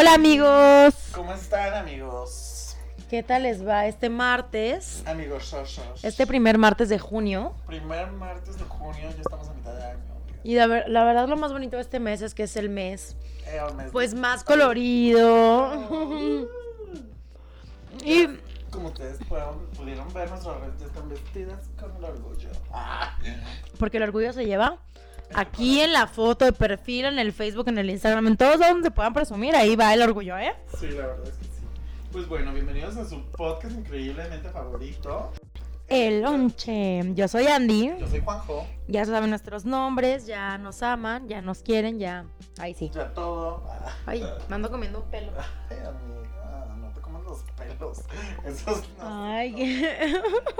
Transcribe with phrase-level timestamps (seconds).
[0.00, 0.94] Hola amigos.
[1.14, 2.74] ¿Cómo están amigos?
[3.10, 5.02] ¿Qué tal les va este martes?
[5.04, 6.02] Amigos sosos.
[6.02, 7.52] Este primer martes de junio.
[7.66, 9.98] primer martes de junio, ya estamos a mitad de año.
[9.98, 10.40] amiga.
[10.42, 12.70] Y la, ver- la verdad lo más bonito de este mes es que es el
[12.70, 13.14] mes
[13.46, 15.70] Eh, el mes pues de- más colorido.
[18.02, 18.26] y
[18.70, 22.48] Como ustedes pudieron, pudieron ver, nuestras redes están vestidas con el orgullo.
[23.78, 24.78] Porque el orgullo se lleva
[25.34, 28.74] aquí en la foto de perfil, en el Facebook, en el Instagram, en todos lados
[28.74, 30.54] donde puedan presumir, ahí va el orgullo, ¿eh?
[30.78, 31.50] Sí, la verdad es que sí.
[32.12, 35.32] Pues bueno, bienvenidos a su podcast increíblemente favorito.
[35.88, 37.02] El lonche.
[37.14, 37.92] Yo soy Andy.
[37.98, 38.64] Yo soy Juanjo.
[38.86, 42.26] Ya saben nuestros nombres, ya nos aman, ya nos quieren, ya.
[42.58, 42.90] Ahí sí.
[42.94, 43.64] Ya todo.
[44.06, 45.32] Ay, me ando comiendo un pelo.
[45.68, 48.02] Ay, amiga, no te comas los pelos.
[48.44, 49.04] Esos no.
[49.04, 49.84] Ay,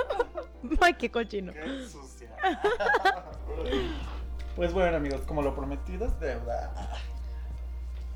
[0.81, 1.53] ay, qué cochino.
[1.53, 2.31] Qué sucia.
[4.57, 6.73] Pues bueno, amigos, como lo prometido es deuda.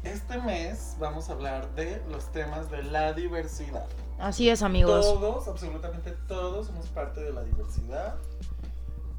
[0.02, 3.86] Este mes vamos a hablar de los temas de la diversidad.
[4.18, 5.04] Así es, amigos.
[5.04, 8.16] Todos, absolutamente todos, somos parte de la diversidad.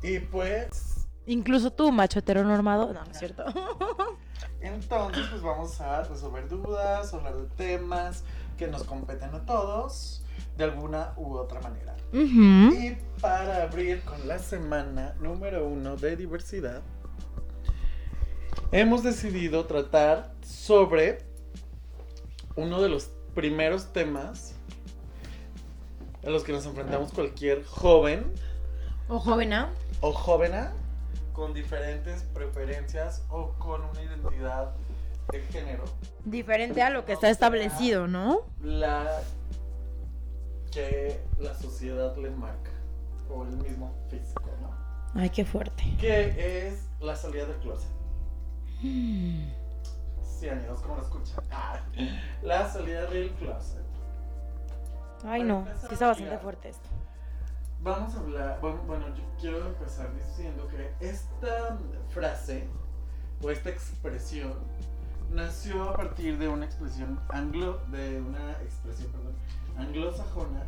[0.04, 2.94] Y pues, Incluso tú, macho heteronormado.
[2.94, 3.44] No, no es cierto.
[4.62, 8.24] entonces, pues vamos a resolver dudas, hablar de temas
[8.58, 10.24] que nos competen a todos,
[10.58, 11.96] de alguna u otra manera.
[12.14, 16.82] Y para abrir con la semana número uno de diversidad,
[18.72, 21.20] hemos decidido tratar sobre
[22.56, 24.56] uno de los primeros temas
[26.26, 28.26] a los que nos enfrentamos cualquier joven
[29.10, 29.70] O jovena.
[30.02, 30.74] o jóvena
[31.34, 34.72] con diferentes preferencias o con una identidad
[35.32, 35.84] de género.
[36.24, 38.44] Diferente a lo que está establecido, ¿no?
[38.64, 39.22] La
[40.72, 42.72] que la sociedad le marca
[43.30, 44.72] o el mismo físico, ¿no?
[45.20, 45.84] Ay, qué fuerte.
[46.00, 47.90] que es la salida del closet.
[48.82, 51.44] Sí, amigos, como lo escuchan.
[51.52, 51.80] Ah,
[52.44, 53.84] la salida del closet.
[55.24, 55.66] Ay, no.
[55.88, 56.90] Sí está bastante fuerte esto.
[57.82, 61.78] Vamos a hablar, bueno, bueno, yo quiero empezar diciendo que esta
[62.10, 62.68] frase
[63.42, 64.54] o esta expresión
[65.32, 69.36] nació a partir de una expresión anglo, de una expresión, perdón,
[69.78, 70.64] anglosajona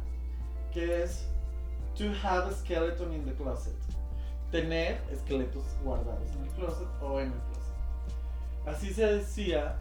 [0.72, 1.28] que es
[1.96, 3.76] to have a skeleton in the closet.
[4.52, 7.67] Tener esqueletos guardados en el closet o en el closet.
[8.68, 9.78] Así se decía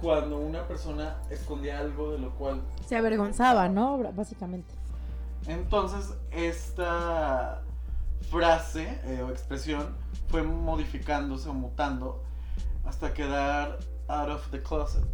[0.00, 3.98] cuando una persona escondía algo de lo cual Se avergonzaba, ¿no?
[4.14, 4.72] Básicamente.
[5.46, 7.62] entonces, esta
[8.30, 9.94] frase eh, o expresión
[10.28, 12.22] fue modificándose o mutando
[12.84, 13.78] hasta quedar
[14.08, 15.04] out of the closet,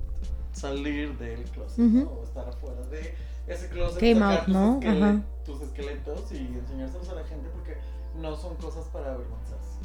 [0.52, 3.14] salir del closet, o estar afuera de
[3.46, 4.74] ese closet, Came sacar out, tus, ¿no?
[4.80, 5.22] esquele- Ajá.
[5.44, 7.78] tus esqueletos y enseñárselos a la gente porque
[8.16, 9.78] no son cosas para avergonzarse.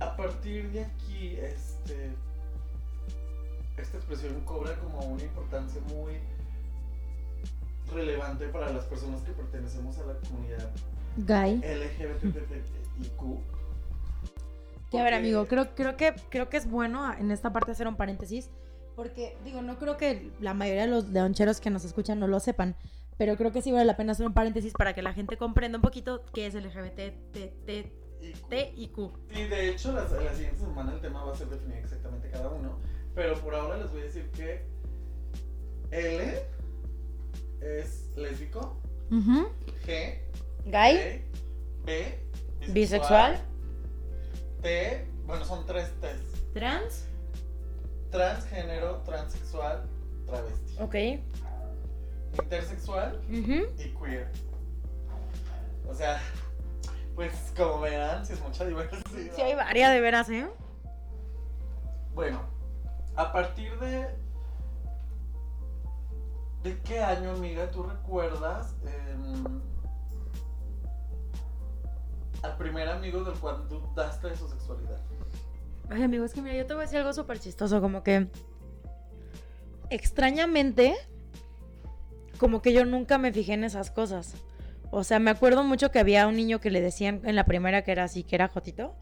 [0.00, 2.10] A partir de aquí, este,
[3.78, 6.14] esta expresión cobra como una importancia muy
[7.92, 10.70] relevante para las personas que pertenecemos a la comunidad
[11.16, 11.62] Guy.
[11.62, 13.20] LGBTIQ.
[14.90, 17.88] Que a ver, amigo, creo, creo, que, creo que es bueno en esta parte hacer
[17.88, 18.50] un paréntesis.
[18.94, 22.40] Porque, digo, no creo que la mayoría de los leoncheros que nos escuchan no lo
[22.40, 22.76] sepan.
[23.18, 25.78] Pero creo que sí vale la pena hacer un paréntesis para que la gente comprenda
[25.78, 27.66] un poquito qué es LGBT,
[28.76, 29.12] Y, Q.
[29.34, 32.48] y de hecho, la, la siguiente semana el tema va a ser definir exactamente cada
[32.48, 32.78] uno.
[33.14, 34.64] Pero por ahora les voy a decir que
[35.90, 36.42] L
[37.60, 38.80] es lésbico.
[39.10, 40.18] G,
[40.66, 41.24] gay,
[41.84, 42.18] B,
[42.68, 43.40] Bisexual.
[44.62, 46.52] T, bueno, son tres T's.
[46.52, 47.06] Trans.
[48.10, 49.88] Transgénero, transexual,
[50.26, 50.76] travesti.
[50.80, 50.94] Ok.
[52.42, 53.44] Intersexual y
[53.94, 54.30] queer.
[55.88, 56.20] O sea,
[57.16, 59.34] pues como verán, si es mucha diversidad.
[59.34, 60.46] Sí, hay varias de veras, ¿eh?
[62.14, 62.40] Bueno,
[63.16, 64.06] a partir de.
[66.62, 69.60] ¿De qué año, amiga, tú recuerdas em,
[72.42, 75.00] al primer amigo del cual dudaste de su sexualidad?
[75.88, 78.28] Ay, amigo, es que mira, yo te voy a decir algo súper chistoso, como que
[79.88, 80.96] extrañamente,
[82.38, 84.34] como que yo nunca me fijé en esas cosas.
[84.90, 87.82] O sea, me acuerdo mucho que había un niño que le decían en la primera
[87.82, 88.94] que era así, que era Jotito.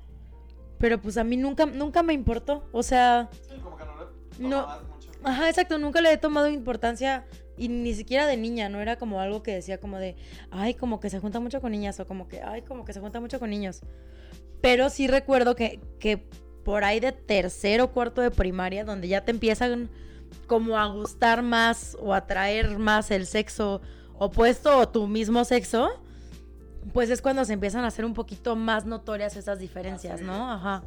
[0.79, 2.69] Pero pues a mí nunca, nunca me importó.
[2.73, 3.93] O sea, Sí, como que no
[4.39, 4.67] le No.
[4.93, 5.11] mucho.
[5.23, 7.25] ajá, exacto, nunca le he tomado importancia
[7.57, 10.17] y ni siquiera de niña, no era como algo que decía como de,
[10.51, 13.01] ay, como que se junta mucho con niñas o como que, ay, como que se
[13.01, 13.81] junta mucho con niños.
[14.61, 16.27] Pero sí recuerdo que, que
[16.65, 19.91] por ahí de tercero o cuarto de primaria, donde ya te empiezan
[20.49, 23.81] como a gustar más o atraer más el sexo
[24.19, 25.91] opuesto o tu mismo sexo,
[26.93, 30.53] pues es cuando se empiezan a hacer un poquito más notorias esas diferencias, ¿no?
[30.53, 30.83] Ajá.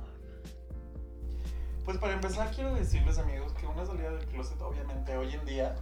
[1.85, 5.75] Pues para empezar quiero decirles amigos que una salida del closet obviamente hoy en día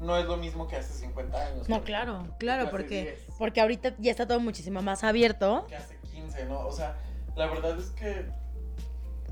[0.00, 1.68] no es lo mismo que hace 50 años.
[1.68, 3.36] No, claro, claro, porque, 10.
[3.38, 5.66] porque ahorita ya está todo muchísimo más abierto.
[5.68, 6.66] que hace 15, ¿no?
[6.66, 6.96] O sea,
[7.36, 8.26] la verdad es que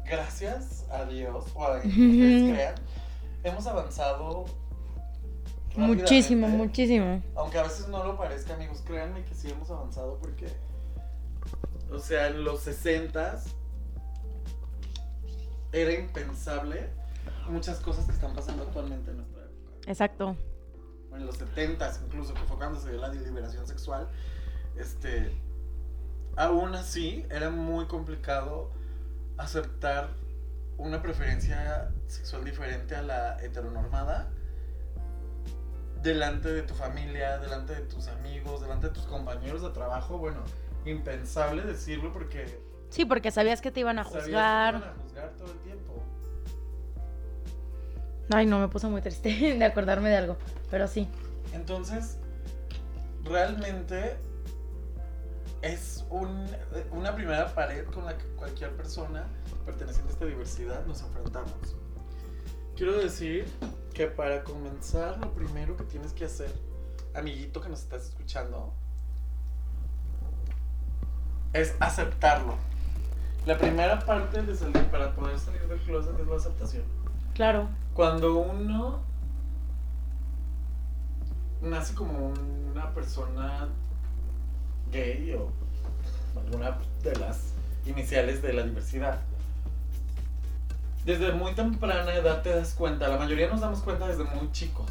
[0.04, 2.74] gracias a Dios o a quien ustedes crean,
[3.44, 4.44] hemos avanzado
[5.78, 6.56] Muchísimo, rápidamente.
[6.56, 7.22] muchísimo.
[7.36, 10.48] Aunque a veces no lo parezca, amigos, créanme que sí hemos avanzado porque,
[11.90, 13.40] o sea, en los 60
[15.72, 16.88] era impensable
[17.48, 19.90] muchas cosas que están pasando actualmente en nuestra época.
[19.90, 20.36] Exacto.
[21.14, 24.08] En los 70 incluso, que fue cuando se dio la liberación sexual,
[24.76, 25.32] este,
[26.36, 28.72] aún así era muy complicado
[29.36, 30.10] aceptar
[30.76, 34.30] una preferencia sexual diferente a la heteronormada
[36.02, 40.40] delante de tu familia, delante de tus amigos, delante de tus compañeros de trabajo, bueno,
[40.84, 42.60] impensable decirlo porque
[42.90, 44.74] Sí, porque sabías que te iban a sabías que te juzgar.
[44.76, 46.02] iban a juzgar todo el tiempo.
[48.30, 49.28] Ay, no, me puse muy triste
[49.58, 50.36] de acordarme de algo.
[50.70, 51.08] Pero sí.
[51.52, 52.18] Entonces,
[53.24, 54.16] realmente
[55.62, 56.46] es un-
[56.92, 59.24] una primera pared con la que cualquier persona
[59.66, 61.76] perteneciente a esta diversidad nos enfrentamos.
[62.76, 63.46] Quiero decir
[63.94, 66.52] que para comenzar, lo primero que tienes que hacer,
[67.14, 68.72] amiguito que nos estás escuchando,
[71.52, 72.56] es aceptarlo.
[73.46, 76.84] La primera parte de salir para poder salir del closet es la aceptación.
[77.34, 77.68] Claro.
[77.94, 79.00] Cuando uno
[81.62, 82.32] nace como
[82.70, 83.68] una persona
[84.92, 85.50] gay o
[86.38, 87.54] alguna de las
[87.86, 89.20] iniciales de la diversidad,
[91.04, 94.90] desde muy temprana edad te das cuenta, la mayoría nos damos cuenta desde muy chicos,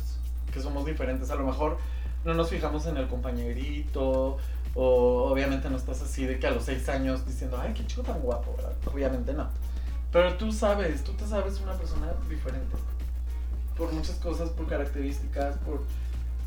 [0.51, 1.30] que somos diferentes.
[1.30, 1.77] A lo mejor
[2.25, 4.38] no nos fijamos en el compañerito,
[4.75, 8.04] o obviamente no estás así de que a los seis años diciendo, ay, qué chico
[8.04, 8.74] tan guapo, ¿verdad?
[8.94, 9.48] Obviamente no.
[10.12, 12.75] Pero tú sabes, tú te sabes una persona diferente.
[13.75, 15.83] Por muchas cosas, por características, por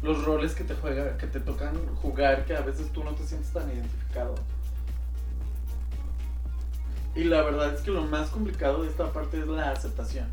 [0.02, 3.24] los roles que te juega, que te tocan jugar, que a veces tú no te
[3.24, 4.34] sientes tan identificado.
[7.14, 10.28] Y la verdad es que lo más complicado de esta parte es la aceptación.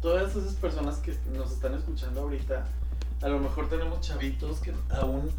[0.00, 2.66] Todas esas personas que nos están escuchando ahorita,
[3.22, 5.30] a lo mejor tenemos chavitos que aún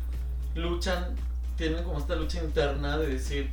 [0.55, 1.15] luchan,
[1.57, 3.49] tienen como esta lucha interna de decir,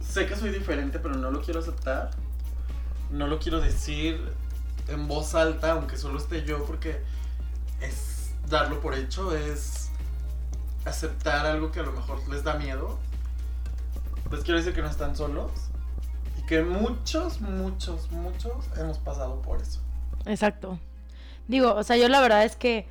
[0.00, 2.10] sé que soy diferente, pero no lo quiero aceptar.
[3.10, 4.20] No lo quiero decir
[4.88, 7.00] en voz alta, aunque solo esté yo, porque
[7.80, 9.79] es darlo por hecho, es
[10.84, 12.98] aceptar algo que a lo mejor les da miedo.
[14.30, 15.50] Les quiero decir que no están solos
[16.38, 19.80] y que muchos, muchos, muchos hemos pasado por eso.
[20.26, 20.78] Exacto.
[21.48, 22.86] Digo, o sea, yo la verdad es que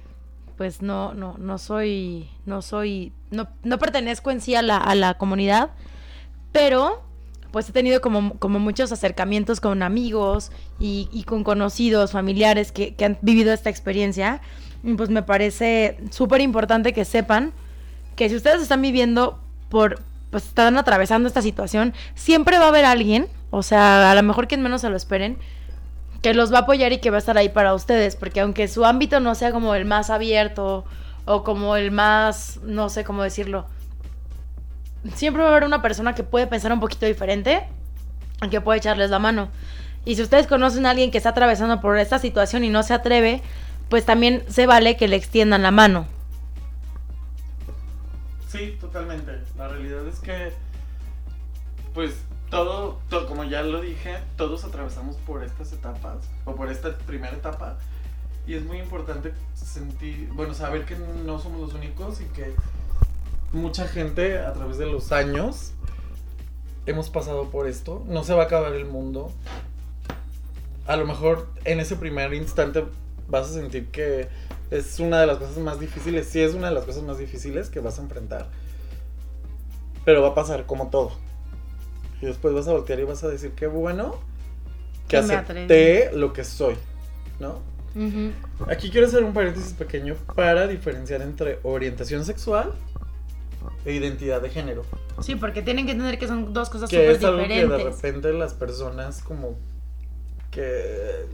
[0.57, 4.93] pues no, no, no soy, no soy, no, no pertenezco en sí a la, a
[4.93, 5.69] la comunidad,
[6.51, 7.01] pero
[7.51, 13.05] pues he tenido como, como muchos acercamientos con amigos y, con conocidos, familiares que, que
[13.05, 14.41] han vivido esta experiencia.
[14.97, 17.53] Pues me parece súper importante que sepan
[18.19, 19.39] que si ustedes están viviendo
[19.69, 24.23] por, pues están atravesando esta situación, siempre va a haber alguien, o sea, a lo
[24.23, 25.37] mejor quien menos se lo esperen,
[26.21, 28.67] que los va a apoyar y que va a estar ahí para ustedes, porque aunque
[28.67, 30.83] su ámbito no sea como el más abierto
[31.23, 33.67] o como el más, no sé cómo decirlo,
[35.15, 37.67] siempre va a haber una persona que puede pensar un poquito diferente
[38.51, 39.47] que puede echarles la mano.
[40.03, 42.93] Y si ustedes conocen a alguien que está atravesando por esta situación y no se
[42.93, 43.41] atreve,
[43.87, 46.18] pues también se vale que le extiendan la mano.
[48.49, 49.39] Sí, totalmente.
[49.57, 50.51] La realidad es que,
[51.93, 52.15] pues,
[52.49, 57.77] todo, como ya lo dije, todos atravesamos por estas etapas, o por esta primera etapa,
[58.47, 62.55] y es muy importante sentir, bueno, saber que no somos los únicos y que
[63.51, 65.73] mucha gente a través de los años
[66.87, 68.03] hemos pasado por esto.
[68.07, 69.31] No se va a acabar el mundo.
[70.87, 72.83] A lo mejor en ese primer instante
[73.27, 74.27] vas a sentir que
[74.71, 76.27] es una de las cosas más difíciles.
[76.27, 78.47] Sí, es una de las cosas más difíciles que vas a enfrentar.
[80.05, 81.11] Pero va a pasar como todo.
[82.21, 84.19] Y después vas a voltear y vas a decir, qué bueno
[85.07, 86.75] que acepté lo que soy.
[87.39, 87.61] ¿No?
[88.67, 92.73] Aquí quiero hacer un paréntesis pequeño para diferenciar entre orientación sexual
[93.83, 94.85] e identidad de género.
[95.21, 97.77] Sí, porque tienen que entender que son dos cosas Que súper es algo que de
[97.77, 99.57] repente las personas como
[100.51, 101.25] que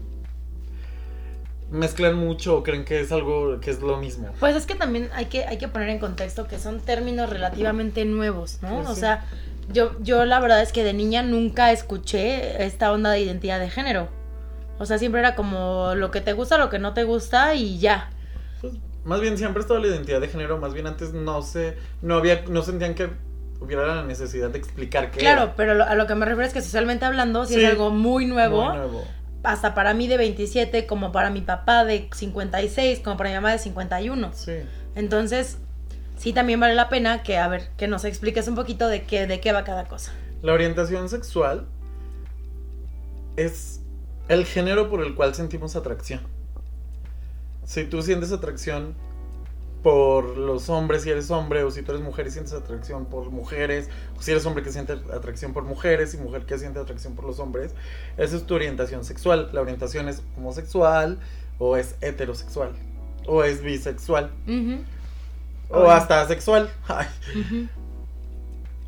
[1.71, 4.29] mezclan mucho o creen que es algo que es lo mismo.
[4.39, 8.05] Pues es que también hay que, hay que poner en contexto que son términos relativamente
[8.05, 8.77] nuevos, ¿no?
[8.77, 8.99] Pues o sí.
[9.01, 9.25] sea,
[9.71, 13.69] yo, yo la verdad es que de niña nunca escuché esta onda de identidad de
[13.69, 14.09] género.
[14.77, 17.79] O sea, siempre era como lo que te gusta, lo que no te gusta y
[17.79, 18.09] ya.
[18.61, 21.77] Pues, más bien siempre ha estado la identidad de género, más bien antes no se
[22.01, 23.09] no había no sentían que
[23.59, 25.55] hubiera la necesidad de explicar qué Claro, era.
[25.55, 27.63] pero a lo que me refiero es que socialmente hablando, si Sí.
[27.63, 29.03] es algo muy nuevo, Muy nuevo.
[29.45, 33.51] Hasta para mí de 27, como para mi papá de 56, como para mi mamá
[33.51, 34.31] de 51.
[34.33, 34.53] Sí.
[34.95, 35.57] Entonces,
[36.17, 39.27] sí también vale la pena que, a ver, que nos expliques un poquito de qué,
[39.27, 40.13] de qué va cada cosa.
[40.41, 41.67] La orientación sexual
[43.35, 43.81] es
[44.27, 46.21] el género por el cual sentimos atracción.
[47.65, 48.95] Si tú sientes atracción
[49.85, 53.29] por los hombres si eres hombre, o si tú eres mujer y sientes atracción por
[53.29, 53.87] mujeres,
[54.17, 57.23] o si eres hombre que siente atracción por mujeres y mujer que siente atracción por
[57.23, 57.75] los hombres,
[58.17, 59.51] esa es tu orientación sexual.
[59.53, 61.19] La orientación es homosexual,
[61.59, 62.71] o es heterosexual,
[63.27, 64.31] o es bisexual,
[65.69, 65.91] o Oye.
[65.91, 66.71] hasta asexual.
[66.87, 67.05] Ay.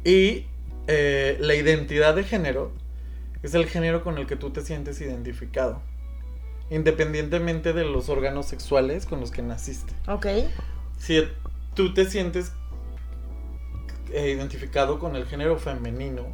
[0.04, 0.48] Y
[0.88, 2.72] eh, la identidad de género
[3.44, 5.80] es el género con el que tú te sientes identificado,
[6.72, 9.94] independientemente de los órganos sexuales con los que naciste.
[10.08, 10.26] Ok.
[10.98, 11.24] Si
[11.76, 12.52] tú te sientes
[14.12, 16.26] eh, identificado con el género femenino,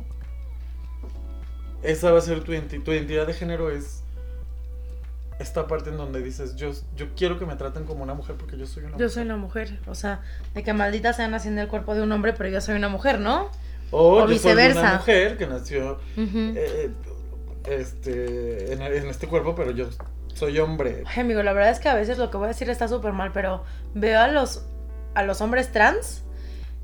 [1.82, 4.01] esa va a ser tu, identi- tu identidad de género es
[5.39, 8.55] esta parte en donde dices yo, yo quiero que me traten como una mujer porque
[8.58, 9.10] yo soy una Yo mujer.
[9.10, 9.79] soy una mujer.
[9.88, 10.22] O sea,
[10.53, 13.20] de que maldita sea naciendo el cuerpo de un hombre, pero yo soy una mujer,
[13.20, 13.50] ¿no?
[13.91, 16.53] O, o yo soy una mujer que nació Ujú.
[16.55, 16.91] eh,
[17.67, 19.89] este, en, en este cuerpo, pero yo
[20.33, 21.03] soy hombre.
[21.05, 23.13] Ay, amigo, la verdad es que a veces lo que voy a decir está súper
[23.13, 23.63] mal, pero
[23.93, 24.65] veo a los,
[25.15, 26.23] a los hombres trans,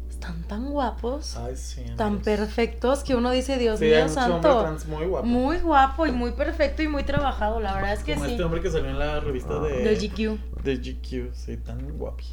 [0.09, 1.83] están tan guapos, Ay, sí.
[1.95, 4.61] tan perfectos, que uno dice, Dios Sí, mío santo.
[4.61, 5.25] trans muy guapo.
[5.25, 8.31] Muy guapo y muy perfecto y muy trabajado, la verdad es que Como sí.
[8.31, 10.63] este hombre que salió en la revista de, Del GQ.
[10.63, 12.25] de GQ, sí, tan guapi.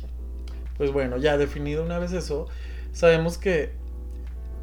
[0.77, 2.49] Pues bueno, ya definido una vez eso,
[2.93, 3.73] sabemos que.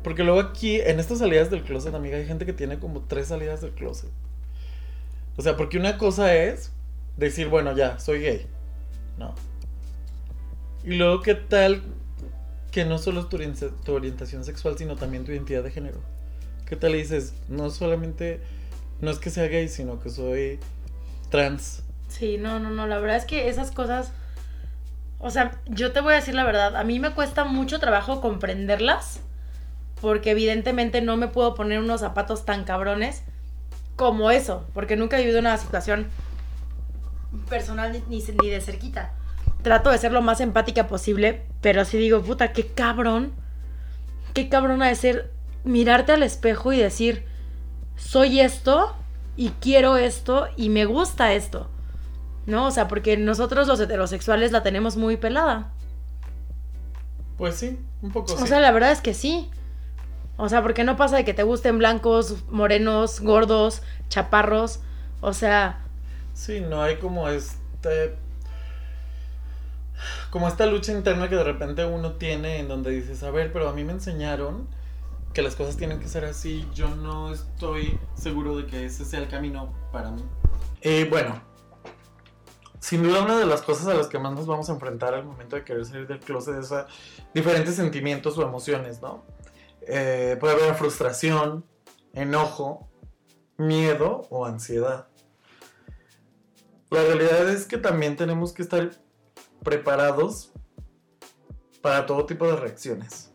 [0.03, 3.29] Porque luego aquí, en estas salidas del closet, amiga, hay gente que tiene como tres
[3.29, 4.09] salidas del closet.
[5.37, 6.71] O sea, porque una cosa es
[7.17, 8.45] decir, bueno, ya, soy gay.
[9.17, 9.33] No.
[10.83, 11.81] Y luego, ¿qué tal
[12.71, 15.99] que no solo es tu, orien- tu orientación sexual, sino también tu identidad de género?
[16.65, 18.41] ¿Qué tal dices, no solamente,
[19.01, 20.59] no es que sea gay, sino que soy
[21.29, 21.83] trans?
[22.09, 24.11] Sí, no, no, no, la verdad es que esas cosas,
[25.19, 28.21] o sea, yo te voy a decir la verdad, a mí me cuesta mucho trabajo
[28.21, 29.19] comprenderlas,
[30.01, 33.23] porque evidentemente no me puedo poner unos zapatos tan cabrones
[33.95, 36.07] como eso, porque nunca he vivido una situación
[37.49, 39.13] personal ni, de cerquita.
[39.61, 43.33] Trato de ser lo más empática posible, pero sí digo, puta, qué cabrón,
[44.33, 45.31] qué cabrón ha de ser
[45.63, 47.25] mirarte al espejo y decir,
[47.95, 48.95] soy esto
[49.35, 51.69] y quiero esto y me gusta esto.
[52.45, 52.67] ¿No?
[52.67, 55.71] O sea, porque nosotros los heterosexuales la tenemos muy pelada.
[57.37, 58.47] Pues sí, un poco O sí.
[58.47, 59.49] sea, la verdad es que sí.
[60.37, 64.79] O sea, porque no pasa de que te gusten blancos, morenos, gordos, chaparros.
[65.21, 65.83] O sea,
[66.33, 68.15] Sí, no hay como este.
[70.31, 73.69] Como esta lucha interna que de repente uno tiene en donde dices, a ver, pero
[73.69, 74.67] a mí me enseñaron
[75.33, 76.67] que las cosas tienen que ser así.
[76.73, 80.23] Yo no estoy seguro de que ese sea el camino para mí.
[80.81, 81.39] Y bueno,
[82.79, 85.23] sin duda una de las cosas a las que más nos vamos a enfrentar al
[85.23, 86.87] momento de querer salir del closet es a
[87.33, 89.23] diferentes sentimientos o emociones, ¿no?
[89.87, 91.65] Eh, puede haber frustración,
[92.13, 92.89] enojo,
[93.57, 95.07] miedo o ansiedad.
[96.89, 98.91] La realidad es que también tenemos que estar
[99.63, 100.51] preparados
[101.81, 103.31] para todo tipo de reacciones.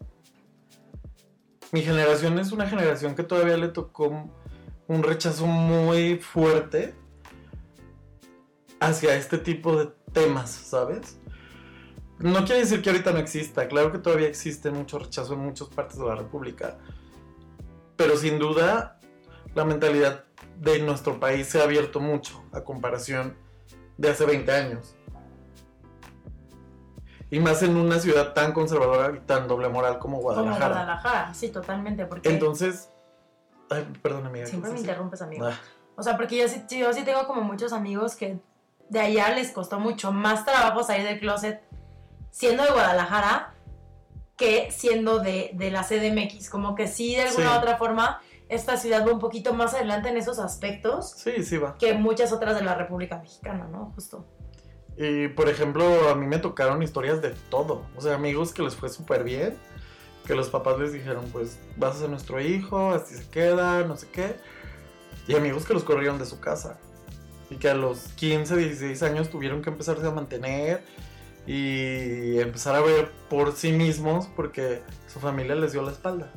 [1.72, 4.30] Mi generación es una generación que todavía le tocó
[4.86, 6.94] un rechazo muy fuerte
[8.80, 11.17] hacia este tipo de temas, ¿sabes?
[12.20, 15.68] No quiere decir que ahorita no exista, claro que todavía existe mucho rechazo en muchas
[15.68, 16.76] partes de la República,
[17.96, 18.98] pero sin duda
[19.54, 20.24] la mentalidad
[20.58, 23.36] de nuestro país se ha abierto mucho a comparación
[23.96, 24.94] de hace 20 años.
[27.30, 30.58] Y más en una ciudad tan conservadora y tan doble moral como Guadalajara.
[30.60, 32.06] como Guadalajara, sí, totalmente.
[32.06, 32.88] Porque Entonces,
[33.70, 34.44] ay, perdón amiga.
[34.44, 35.44] ¿qué siempre me interrumpes, amigo.
[35.46, 35.58] Ah,
[35.96, 38.40] O sea, porque yo sí, sí- yo sí tengo como muchos amigos que
[38.88, 41.60] de allá les costó mucho más trabajo salir del closet
[42.30, 43.54] siendo de Guadalajara
[44.36, 46.48] que siendo de, de la CDMX.
[46.50, 47.54] Como que sí, de alguna Sí.
[47.56, 51.58] u otra forma, esta ciudad va un poquito más adelante en esos aspectos sí, sí
[51.58, 51.76] va.
[51.76, 53.92] que muchas otras de la República Mexicana, ¿no?
[53.94, 54.24] Justo.
[54.96, 57.84] Y por ejemplo, a mí me tocaron historias de todo.
[57.96, 59.56] O sea, amigos que les fue súper bien.
[60.26, 63.96] Que los papás les dijeron, pues vas a ser nuestro hijo, así se queda, no
[63.96, 64.36] sé qué.
[65.26, 66.78] Y amigos que los corrieron de su casa.
[67.50, 70.84] Y que a los 15, 16 años tuvieron que empezarse a mantener
[71.50, 76.30] y empezar a ver por sí mismos porque su familia les dio la espalda.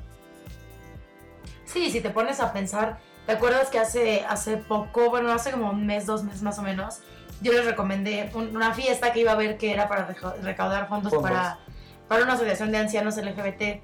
[1.66, 5.70] Sí, si te pones a pensar, ¿te acuerdas que hace, hace poco, bueno, hace como
[5.72, 7.00] un mes, dos meses más o menos,
[7.42, 10.88] yo les recomendé un- una fiesta que iba a ver que era para reca- recaudar
[10.88, 11.30] fondos, Fondos.
[11.32, 11.60] Para,
[12.08, 13.82] para una asociación de ancianos LGBT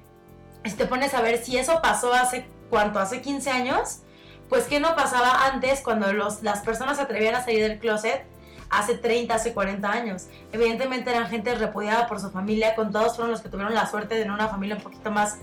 [0.64, 4.00] si te pones a ver si eso pasó hace cuánto, hace 15 años,
[4.48, 8.24] pues qué no pasaba antes cuando los, las personas se atrevían a salir del closet
[8.70, 10.26] hace 30, hace 40 años.
[10.52, 14.14] Evidentemente eran gente repudiada por su familia, con todos fueron los que tuvieron la suerte
[14.14, 15.38] de tener una familia un poquito más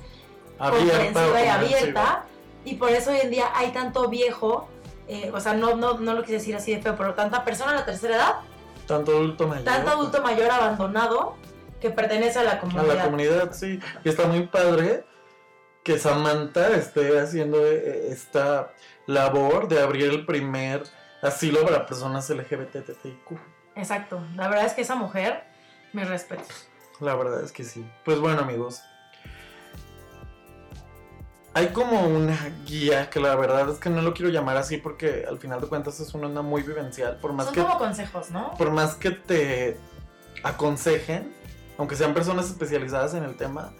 [0.58, 2.24] comprensiva y abierta.
[2.64, 4.68] Y por eso hoy en día hay tanto viejo,
[5.08, 7.72] eh, o sea, no, no, no lo quise decir así de feo, pero tanta persona
[7.72, 8.36] a la tercera edad.
[8.88, 9.64] Tanto adulto mayor.
[9.64, 11.36] Tanto adulto mayor abandonado
[11.80, 12.92] que pertenece a la comunidad.
[12.92, 13.80] A la comunidad, sí.
[14.04, 15.06] Y está muy padre
[15.84, 18.72] que Samantha esté haciendo eh, esta
[19.06, 20.84] labor de abrir el primer
[21.26, 23.38] asilo para personas LGBTTIQ.
[23.76, 24.22] Exacto.
[24.36, 25.44] La verdad es que esa mujer
[25.94, 26.44] me respeta.
[27.00, 27.86] La verdad es que sí.
[28.04, 28.82] Pues bueno, amigos.
[31.54, 35.26] Hay como una guía que la verdad es que no lo quiero llamar así porque
[35.28, 37.18] al final de cuentas es una onda muy vivencial.
[37.18, 38.52] Por más Son que, como consejos, ¿no?
[38.58, 39.78] Por más que te
[40.44, 41.34] aconsejen,
[41.78, 43.72] aunque sean personas especializadas en el tema,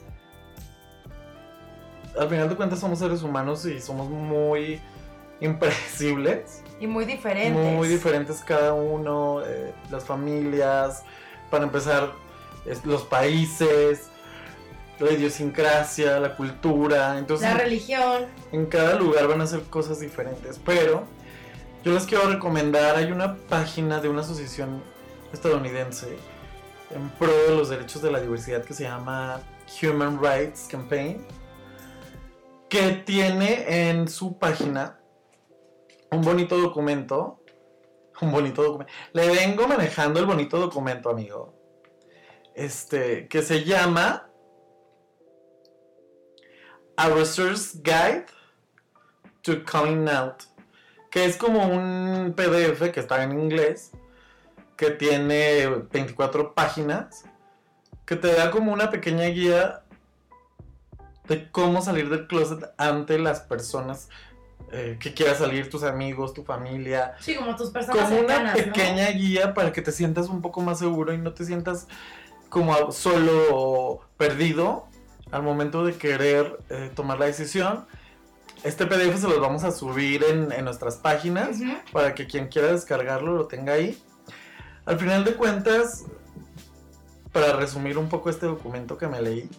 [2.18, 4.82] al final de cuentas somos seres humanos y somos muy
[5.42, 6.64] impredecibles.
[6.80, 7.74] Y muy diferentes.
[7.74, 11.04] Muy diferentes cada uno, eh, las familias,
[11.50, 12.12] para empezar,
[12.84, 14.10] los países,
[15.00, 17.18] la idiosincrasia, la cultura.
[17.18, 18.26] Entonces, la religión.
[18.52, 20.60] En cada lugar van a ser cosas diferentes.
[20.66, 21.04] Pero
[21.84, 24.82] yo les quiero recomendar, hay una página de una asociación
[25.32, 26.18] estadounidense
[26.94, 29.42] en pro de los derechos de la diversidad que se llama
[29.82, 31.26] Human Rights Campaign,
[32.70, 35.00] que tiene en su página
[36.12, 37.42] un bonito documento.
[38.22, 38.92] Un bonito documento.
[39.14, 41.54] Le vengo manejando el bonito documento, amigo.
[42.54, 44.30] Este, que se llama
[46.96, 48.26] A Research Guide
[49.42, 50.44] to Coming Out.
[51.12, 53.92] Que es como un PDF que está en inglés.
[54.78, 57.26] Que tiene 24 páginas.
[58.06, 59.82] Que te da como una pequeña guía
[61.28, 64.10] de cómo salir del closet ante las personas
[64.72, 67.16] eh, que quieras salir, tus amigos, tu familia.
[67.20, 70.80] Sí, como tus personas Como una pequeña guía para que te sientas un poco más
[70.80, 71.88] seguro y no te sientas
[72.50, 74.88] como solo perdido
[75.32, 77.86] al momento de querer eh, tomar la decisión.
[78.64, 81.58] Este PDF se los vamos a subir en, nuestras páginas
[81.92, 84.02] para que quien quiera descargarlo lo tenga ahí.
[84.86, 86.06] Al final de cuentas,
[87.32, 89.50] para resumir un poco este documento que me leí,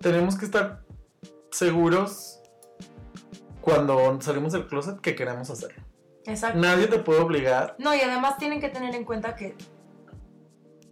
[0.00, 0.82] tenemos que estar
[1.50, 2.37] seguros
[3.68, 5.74] cuando salimos del closet que queremos hacer.
[6.24, 6.58] Exacto.
[6.58, 7.74] Nadie te puede obligar.
[7.78, 9.56] No, y además tienen que tener en cuenta que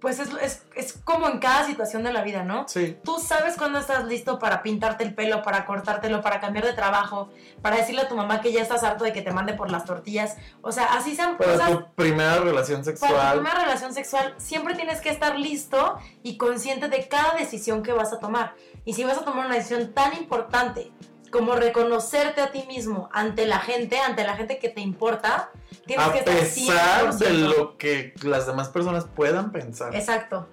[0.01, 2.69] pues es, es, es, como en cada situación de la vida, ¿no?
[2.69, 2.99] Sí.
[3.03, 7.31] Tú sabes cuándo estás listo para pintarte el pelo, para cortártelo, para cambiar de trabajo,
[7.63, 9.85] para decirle a tu mamá que ya estás harto de que te mande por las
[9.85, 10.37] tortillas.
[10.61, 11.71] O sea, así sean para cosas.
[11.71, 13.11] Para tu primera relación sexual.
[13.11, 17.83] Para tu primera relación sexual, siempre tienes que estar listo y consciente de cada decisión
[17.83, 18.55] que vas a tomar.
[18.85, 20.93] Y si vas a tomar una decisión tan importante
[21.31, 25.51] como reconocerte a ti mismo ante la gente, ante la gente que te importa,
[25.87, 29.95] tienes a que estar pesar de lo que las demás personas puedan pensar.
[29.95, 30.49] Exacto.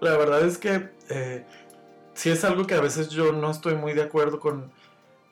[0.00, 1.44] La verdad es que eh,
[2.14, 4.72] sí es algo que a veces yo no estoy muy de acuerdo con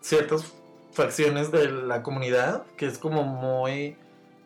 [0.00, 0.44] ciertas
[0.92, 3.96] facciones de la comunidad, que es como muy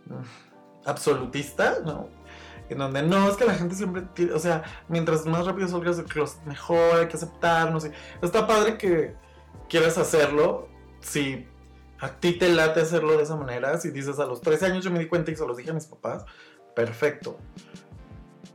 [0.07, 2.09] mm, absolutista, ¿no?
[2.69, 6.07] En donde no, es que la gente siempre, o sea, mientras más rápido salgas del
[6.07, 7.87] closet, mejor, hay que aceptarnos.
[8.23, 9.15] Está padre que
[9.69, 10.69] quieres hacerlo,
[11.01, 11.47] si
[11.99, 14.91] a ti te late hacerlo de esa manera, si dices a los 13 años yo
[14.91, 16.25] me di cuenta y se los dije a mis papás,
[16.75, 17.39] perfecto.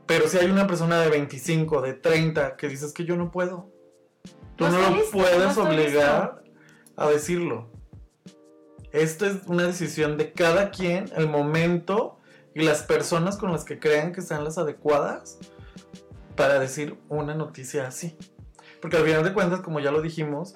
[0.06, 3.70] Pero si hay una persona de 25, de 30, que dices que yo no puedo,
[4.56, 6.44] tú no, lo puedes obligar
[6.96, 7.70] a decirlo.
[8.92, 12.20] Esto es una decisión de cada quien, el momento
[12.56, 15.38] y las personas con las que crean que sean las adecuadas
[16.36, 18.18] para decir una noticia así.
[18.82, 20.56] Porque al final de cuentas, como ya lo dijimos,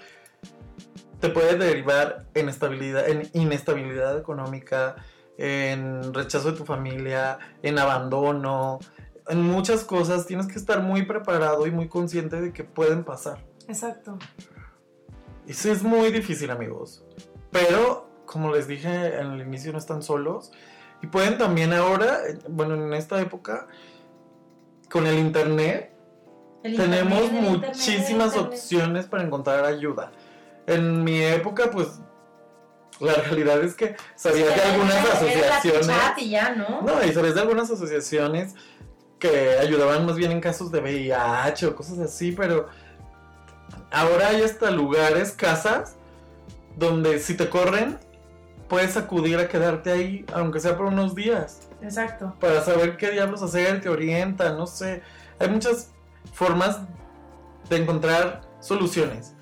[1.21, 4.95] te puede derivar en, estabilidad, en inestabilidad económica,
[5.37, 8.79] en rechazo de tu familia, en abandono,
[9.27, 10.25] en muchas cosas.
[10.25, 13.37] Tienes que estar muy preparado y muy consciente de que pueden pasar.
[13.67, 14.17] Exacto.
[15.47, 17.05] Y sí es muy difícil, amigos.
[17.51, 20.51] Pero, como les dije en el inicio, no están solos.
[21.03, 23.67] Y pueden también ahora, bueno, en esta época,
[24.89, 25.93] con el Internet,
[26.63, 30.11] tenemos muchísimas opciones para encontrar ayuda
[30.71, 31.99] en mi época, pues
[32.99, 35.89] la realidad es que sabía de algunas asociaciones.
[36.17, 36.81] Y ya, ¿no?
[36.81, 38.53] no, y sabías de algunas asociaciones
[39.19, 42.69] que ayudaban más bien en casos de VIH o cosas así, pero
[43.91, 45.95] ahora hay hasta lugares, casas,
[46.77, 47.99] donde si te corren,
[48.67, 51.67] puedes acudir a quedarte ahí, aunque sea por unos días.
[51.81, 52.35] Exacto.
[52.39, 55.01] Para saber qué diablos hacer, te orientan, no sé.
[55.39, 55.91] Hay muchas
[56.33, 56.79] formas
[57.69, 59.33] de encontrar soluciones.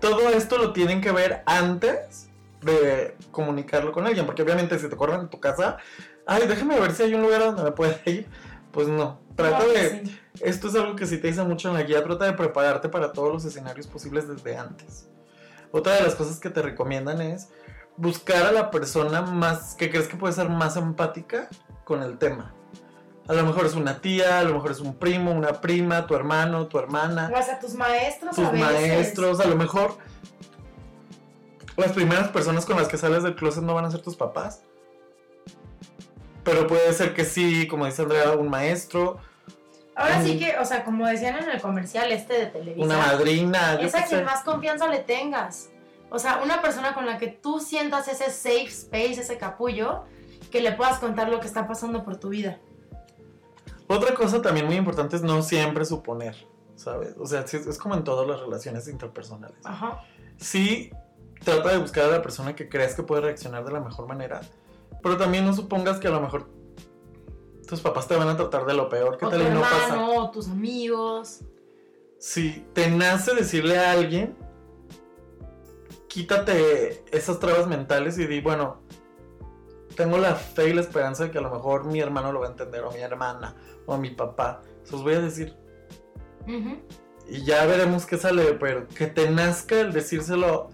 [0.00, 2.28] Todo esto lo tienen que ver antes
[2.62, 5.78] de comunicarlo con alguien, porque obviamente si te corren en tu casa,
[6.26, 8.26] ay, déjame ver si hay un lugar donde me pueda ir.
[8.72, 10.04] Pues no, trata de...
[10.04, 10.20] sí.
[10.40, 13.12] Esto es algo que sí te dice mucho en la guía, trata de prepararte para
[13.12, 15.08] todos los escenarios posibles desde antes.
[15.72, 17.48] Otra de las cosas que te recomiendan es
[17.96, 21.48] buscar a la persona más que crees que puede ser más empática
[21.84, 22.55] con el tema.
[23.28, 26.14] A lo mejor es una tía, a lo mejor es un primo, una prima, tu
[26.14, 28.66] hermano, tu hermana, O sea, tus maestros tus a veces.
[28.66, 29.96] maestros, a lo mejor
[31.76, 34.62] las primeras personas con las que sales del closet no van a ser tus papás.
[36.44, 39.18] Pero puede ser que sí, como dice Andrea, un maestro,
[39.96, 43.78] Ahora sí que, o sea, como decían en el comercial este de Televisa, una madrina,
[43.80, 45.70] es a quien más confianza le tengas.
[46.10, 50.04] O sea, una persona con la que tú sientas ese safe space, ese capullo,
[50.50, 52.60] que le puedas contar lo que está pasando por tu vida.
[53.88, 56.36] Otra cosa también muy importante es no siempre suponer,
[56.74, 57.14] ¿sabes?
[57.18, 59.58] O sea, es, como en todas las relaciones interpersonales.
[59.64, 60.02] Ajá.
[60.36, 60.90] Sí,
[61.44, 64.40] trata de buscar a la persona que creas que puede reaccionar de la mejor manera,
[65.02, 66.48] pero también no supongas que a lo mejor
[67.66, 69.60] tus papás te van a tratar de lo peor, que O tu tal y no
[69.60, 69.88] pasa.
[69.88, 71.40] hermano, o tus amigos.
[72.18, 74.36] Si te nace decirle a alguien,
[76.08, 78.80] quítate esas trabas mentales y di, bueno,
[79.96, 82.46] tengo la fe y la esperanza de que a lo mejor mi hermano lo va
[82.46, 83.56] a entender, o mi hermana,
[83.86, 84.62] o mi papá.
[84.84, 85.54] Se los voy a decir.
[87.28, 90.68] Y ya veremos qué sale, pero que te nazca el decírselo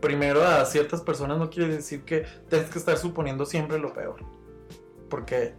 [0.00, 4.20] primero a ciertas personas no quiere decir que tienes que estar suponiendo siempre lo peor.
[5.10, 5.54] Porque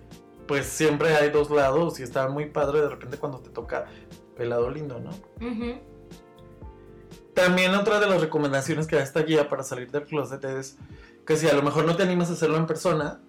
[0.48, 3.88] pues siempre hay dos lados y está muy padre de repente cuando te toca
[4.38, 5.12] el lado lindo, ¿no?
[7.34, 10.78] También otra de las recomendaciones que da esta guía para salir del closet es
[11.28, 13.20] que si a lo mejor no te animas a hacerlo en persona,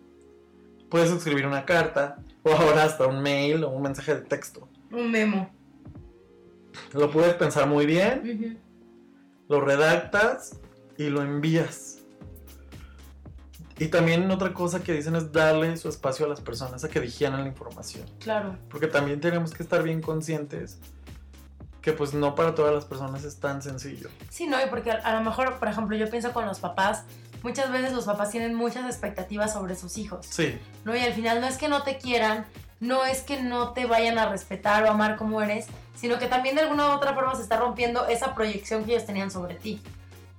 [0.89, 4.69] puedes escribir una carta o ahora hasta un mail o un mensaje de texto.
[4.93, 5.51] Un memo.
[6.93, 8.61] Lo puedes pensar muy bien,
[9.49, 10.61] lo redactas
[10.97, 11.99] y lo envías.
[13.81, 17.01] Y también otra cosa que dicen es darle su espacio a las personas a que
[17.01, 18.07] digieran la información.
[18.21, 18.57] Claro.
[18.71, 20.79] Porque también tenemos que estar bien conscientes
[21.83, 24.09] que pues no para todas las personas es tan sencillo.
[24.31, 27.05] Sí, no, y porque a, a lo mejor, por ejemplo, yo pienso con los papás,
[27.43, 30.97] muchas veces los papás tienen muchas expectativas sobre sus hijos, Sí, ¿no?
[30.97, 32.47] Y al final no es que no te quieran,
[32.81, 36.55] no es que no te vayan a respetar o amar como eres, sino que también
[36.55, 39.81] de alguna u otra forma se está rompiendo esa proyección que ellos tenían sobre ti.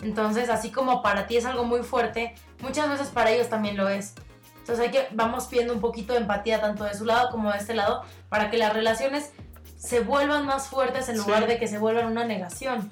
[0.02, 3.90] Entonces, así como para ti es algo muy fuerte, muchas veces para ellos también lo
[3.90, 4.14] es.
[4.60, 7.58] Entonces hay que, vamos pidiendo un poquito de empatía tanto de su lado como de
[7.58, 9.32] este lado para que las relaciones
[9.78, 11.22] se vuelvan más fuertes en Sí.
[11.26, 12.90] lugar de que se vuelvan una negación.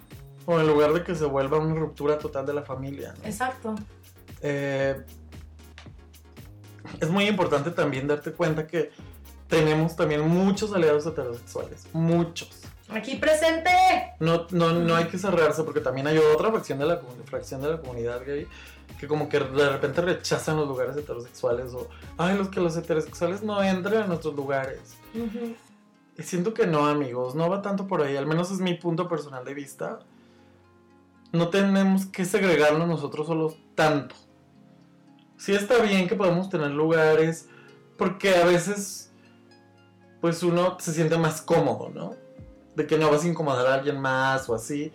[0.49, 3.13] o en lugar de que se vuelva una ruptura total de la familia.
[3.21, 3.25] ¿no?
[3.27, 3.75] Exacto.
[4.41, 5.01] Eh,
[6.99, 8.91] es muy importante también darte cuenta que
[9.47, 12.49] tenemos también muchos aliados heterosexuales, muchos.
[12.89, 13.71] Aquí presente.
[14.19, 17.71] No, no, no hay que cerrarse porque también hay otra fracción de la, fracción de
[17.71, 18.47] la comunidad gay
[18.97, 23.43] que como que de repente rechazan los lugares heterosexuales o, ay, los que los heterosexuales
[23.43, 24.95] no entran a nuestros lugares.
[26.17, 29.07] Y siento que no, amigos, no va tanto por ahí, al menos es mi punto
[29.07, 29.99] personal de vista.
[31.31, 34.15] No tenemos que segregarnos nosotros solos tanto.
[35.37, 37.47] Sí está bien que podamos tener lugares,
[37.97, 39.11] porque a veces,
[40.19, 42.15] pues uno se siente más cómodo, ¿no?
[42.75, 44.91] De que no vas a incomodar a alguien más o así.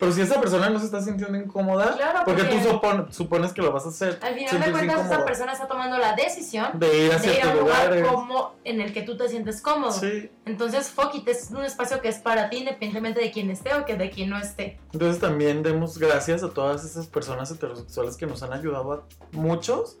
[0.00, 3.52] Pero si esa persona no se está sintiendo incómoda, Claro, porque tú porque- supon- supones
[3.52, 4.18] que lo vas a hacer.
[4.22, 7.42] Al final de cuentas, esa persona está tomando la decisión De ir a de ir
[7.42, 9.92] a un lugar como en el que tú te sientes cómodo.
[9.92, 10.30] Sí.
[10.46, 13.84] Entonces, fuck it, es un espacio que es para ti independientemente de quién esté o
[13.84, 14.80] que de quién no esté.
[14.94, 19.98] Entonces también demos gracias a todas esas personas heterosexuales que nos han ayudado a muchos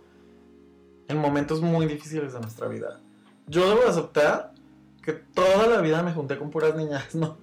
[1.08, 3.00] en momentos muy difíciles de nuestra vida.
[3.48, 4.54] Yo debo aceptar
[5.02, 7.36] que toda la vida me junté con puras niñas, ¿no?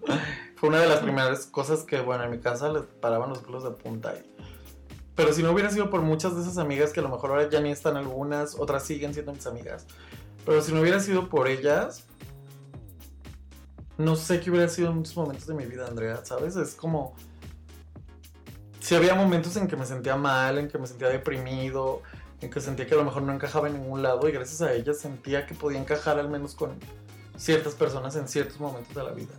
[0.57, 3.63] Fue una de las primeras cosas que, bueno, en mi casa les paraban los pelos
[3.63, 4.13] de punta.
[4.15, 4.25] y-
[5.15, 7.49] Pero si no hubiera sido por muchas de esas amigas que a lo mejor ahora
[7.49, 9.85] ya ni están algunas, otras siguen siendo mis amigas.
[10.45, 12.05] Pero si no hubiera sido por ellas,
[13.97, 16.55] no sé qué hubiera sido en muchos momentos de mi vida, Andrea, ¿sabes?
[16.55, 17.15] Es como...
[18.79, 22.01] Si había momentos en que me sentía mal, en que me sentía deprimido,
[22.39, 24.71] en que sentía que a lo mejor no encajaba en ningún lado y gracias a
[24.73, 26.75] ellas sentía que podía encajar al menos con
[27.35, 29.33] ciertas personas en ciertos momentos de la vida.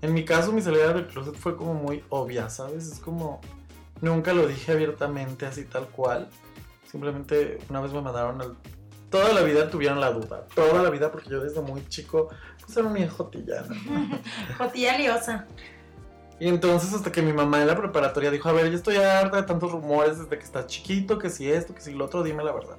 [0.00, 2.86] En mi caso, mi salida del closet fue como muy obvia, ¿sabes?
[2.86, 3.40] Es como...
[4.00, 6.28] Nunca lo dije abiertamente así tal cual.
[6.90, 8.56] Simplemente una vez me mandaron al...
[9.10, 10.46] Toda la vida tuvieron la duda.
[10.54, 12.28] Toda la vida, porque yo desde muy chico,
[12.64, 14.20] pues era una hijotilla, ¿no?
[14.58, 15.46] Jotilla liosa.
[16.38, 19.38] Y entonces hasta que mi mamá en la preparatoria dijo, a ver, ya estoy harta
[19.38, 22.44] de tantos rumores desde que estás chiquito, que si esto, que si lo otro, dime
[22.44, 22.76] la verdad.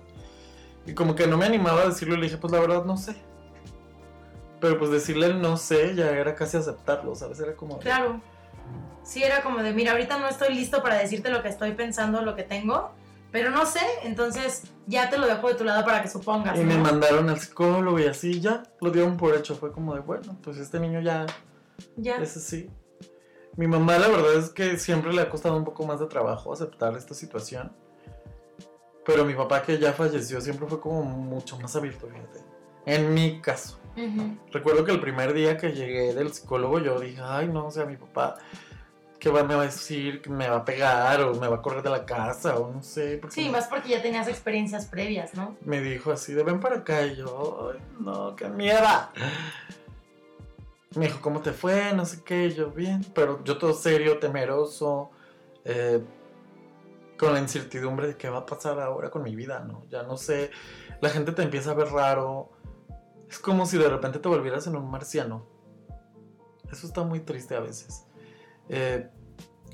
[0.86, 3.16] Y como que no me animaba a decirlo, le dije, pues la verdad no sé.
[4.62, 7.40] Pero pues decirle el no sé ya era casi aceptarlo, ¿sabes?
[7.40, 7.76] Era como...
[7.76, 8.22] de- Claro.
[9.04, 12.22] sí era como de, mira, ahorita no estoy listo para decirte lo que estoy pensando,
[12.22, 12.92] lo que tengo,
[13.32, 16.58] pero no sé, entonces ya te lo dejo de tu lado para que supongas.
[16.60, 19.56] Y me mandaron al psicólogo y así ya, lo dieron por hecho.
[19.56, 21.26] Fue como de, bueno, pues este niño ya
[21.96, 22.18] Ya.
[22.18, 22.70] es así.
[23.56, 26.52] Mi mamá la verdad es que siempre le ha costado un poco más de trabajo
[26.54, 27.72] aceptar esta situación.
[29.06, 32.40] Pero mi papá que ya falleció siempre fue como mucho más abierto, fíjate.
[32.86, 33.79] En mi caso.
[34.52, 37.86] Recuerdo que el primer día que llegué del psicólogo yo dije, ay no, o sea,
[37.86, 38.38] mi papá,
[39.20, 40.22] ¿qué va, me va a decir?
[40.22, 42.82] ¿Que me va a pegar o me va a correr de la casa o no
[42.82, 43.18] sé?
[43.18, 45.58] porque Sí, más porque ya tenías experiencias previas, ¿no?
[45.62, 49.12] Me dijo así, de ven para acá y yo, ay no, qué mierda.
[50.96, 51.94] Me dijo, ¿cómo te fue?
[51.94, 55.12] No sé qué, y yo bien, pero yo todo serio, temeroso,
[55.64, 56.02] eh,
[57.16, 59.84] con la incertidumbre de qué va a pasar ahora con mi vida, ¿no?
[59.92, 60.50] Ya no sé,
[61.02, 62.50] la gente te empieza a ver raro,
[63.30, 65.46] es como si de repente te volvieras en un marciano.
[66.72, 68.06] Eso está muy triste a veces.
[68.70, 69.10] Eh,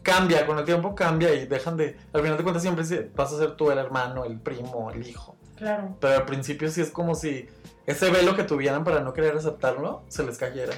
[0.03, 3.37] cambia, con el tiempo cambia y dejan de, al final de cuentas siempre vas a
[3.37, 5.35] ser tú el hermano, el primo, el hijo.
[5.55, 5.95] Claro.
[5.99, 7.47] Pero al principio sí es como si
[7.85, 10.73] ese velo que tuvieran para no querer aceptarlo se les cayera.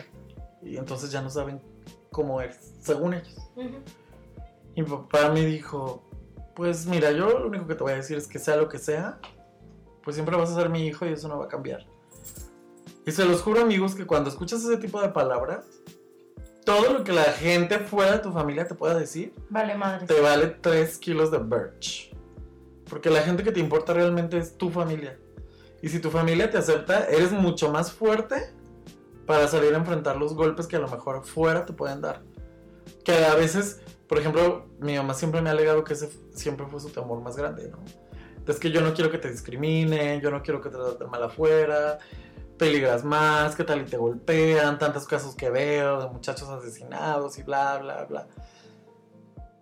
[0.61, 1.61] Y entonces ya no saben
[2.11, 3.37] cómo es, según ellos.
[4.75, 6.03] Y mi papá me dijo,
[6.55, 8.77] pues mira, yo lo único que te voy a decir es que sea lo que
[8.77, 9.19] sea,
[10.03, 11.85] pues siempre vas a ser mi hijo y eso no va a cambiar.
[13.07, 15.65] Y se los juro amigos que cuando escuchas ese tipo de palabras,
[16.65, 20.05] todo lo que la gente fuera de tu familia te pueda decir, Vale, madre.
[20.05, 22.13] te vale 3 kilos de birch.
[22.89, 25.17] Porque la gente que te importa realmente es tu familia.
[25.81, 28.53] Y si tu familia te acepta, eres mucho más fuerte
[29.25, 32.23] para salir a enfrentar los golpes que a lo mejor fuera te pueden dar.
[33.05, 36.81] Que a veces, por ejemplo, mi mamá siempre me ha alegado que ese siempre fue
[36.81, 37.79] su temor más grande, ¿no?
[38.45, 41.23] Es que yo no quiero que te discriminen, yo no quiero que te traten mal
[41.23, 41.99] afuera,
[42.57, 47.43] peligras más, que tal y te golpean, tantos casos que veo de muchachos asesinados y
[47.43, 48.27] bla, bla, bla.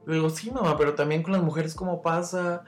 [0.06, 2.64] Le digo, sí, mamá, pero también con las mujeres, ¿cómo pasa?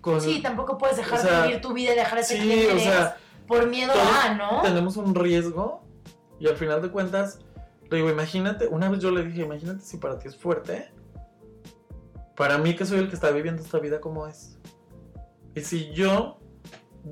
[0.00, 0.20] Con...
[0.20, 2.48] Sí, tampoco puedes dejar O sea, de vivir tu vida y dejar de ser Sí,
[2.48, 4.62] quien o sea, por miedo a, ¿no?
[4.62, 5.82] tenemos un riesgo
[6.38, 7.40] y al final de cuentas,
[7.90, 10.90] le digo, imagínate, una vez yo le dije, imagínate si para ti es fuerte,
[12.36, 14.58] para mí que soy el que está viviendo esta vida como es.
[15.54, 16.38] Y si yo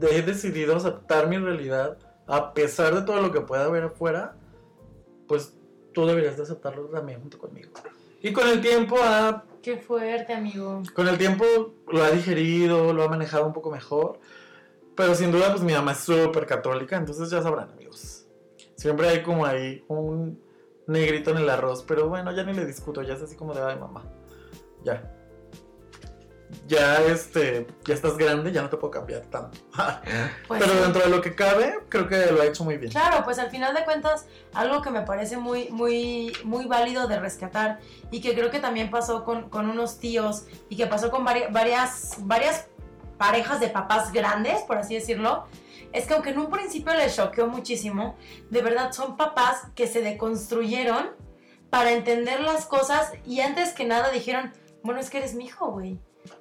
[0.02, 1.96] he decidido aceptar mi realidad,
[2.26, 4.36] a pesar de todo lo que pueda haber afuera,
[5.28, 5.54] pues
[5.92, 7.70] tú deberías de aceptarlo también junto conmigo.
[8.20, 10.82] Y con el tiempo ha Qué fuerte, amigo.
[10.94, 11.44] con el tiempo
[11.88, 14.18] lo ha digerido, lo ha manejado un poco mejor.
[14.94, 18.26] Pero sin duda, pues mi mamá es súper católica, entonces ya sabrán, amigos.
[18.76, 20.40] Siempre hay como ahí un
[20.86, 23.62] negrito en el arroz, pero bueno, ya ni le discuto, ya es así como de,
[23.62, 24.04] ay, mamá,
[24.84, 25.13] ya.
[26.66, 29.58] Ya, este, ya estás grande, ya no te puedo cambiar tanto.
[30.48, 30.78] Pues pero sí.
[30.82, 32.90] dentro de lo que cabe, creo que lo ha hecho muy bien.
[32.92, 37.18] Claro, pues al final de cuentas, algo que me parece muy, muy, muy válido de
[37.18, 41.24] rescatar y que creo que también pasó con, con unos tíos y que pasó con
[41.26, 42.66] vari- varias, varias
[43.18, 45.46] parejas de papás grandes, por así decirlo,
[45.92, 48.16] es que aunque en un principio les choqueó muchísimo,
[48.50, 51.10] de verdad son papás que se deconstruyeron
[51.70, 55.70] para entender las cosas y antes que nada dijeron, bueno, es que eres mi hijo,
[55.72, 55.98] güey.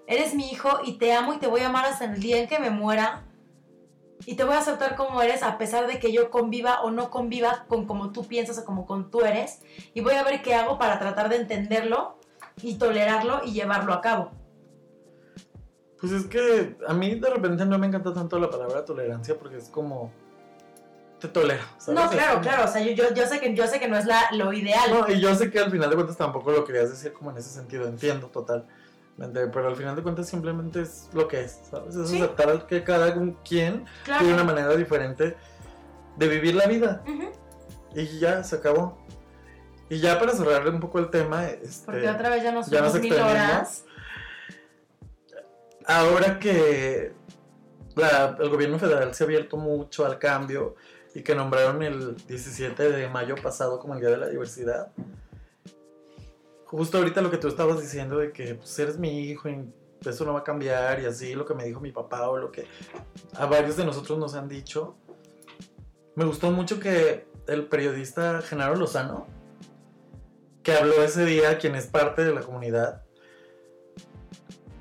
[0.08, 2.48] Eres mi hijo y te amo y te voy a amar hasta el día en
[2.48, 3.24] que me muera
[4.26, 7.10] y te voy a aceptar como eres a pesar de que yo conviva o no
[7.10, 9.60] conviva con como tú piensas o como con tú eres
[9.94, 12.18] y voy a ver qué hago para tratar de entenderlo
[12.62, 14.32] y tolerarlo y llevarlo a cabo.
[16.00, 19.58] Pues es que a mí de repente no me encanta tanto la palabra tolerancia porque
[19.58, 20.12] es como
[21.20, 21.64] te tolero.
[21.78, 22.02] ¿sabes?
[22.02, 24.06] No, claro, claro, o sea, yo, yo, yo sé que yo sé que no es
[24.06, 24.92] la, lo ideal.
[24.92, 27.38] No, y yo sé que al final de cuentas tampoco lo querías decir como en
[27.38, 28.74] ese sentido, entiendo totalmente,
[29.18, 31.96] pero al final de cuentas simplemente es lo que es, ¿sabes?
[31.96, 32.18] Es Sí.
[32.22, 34.20] aceptar que cada quien claro.
[34.20, 35.38] tiene una manera diferente
[36.18, 37.04] de vivir la vida
[37.96, 38.98] y ya se acabó.
[39.90, 42.82] Y ya para cerrar un poco el tema, este, Porque otra vez ya nos ya
[42.82, 43.86] nos fuimos mil horas.
[45.86, 47.14] ahora que
[47.96, 50.76] la- el gobierno federal se ha abierto mucho al cambio
[51.14, 54.92] y que nombraron el 17 de mayo pasado como el Día de la Diversidad,
[56.78, 59.72] justo ahorita lo que tú estabas diciendo de que pues, eres mi hijo y
[60.06, 62.52] eso no va a cambiar y así lo que me dijo mi papá o lo
[62.52, 62.66] que
[63.36, 64.96] a varios de nosotros nos han dicho,
[66.16, 69.28] me gustó mucho que el periodista Genaro Lozano,
[70.62, 73.04] que habló ese día, quien es parte de la comunidad,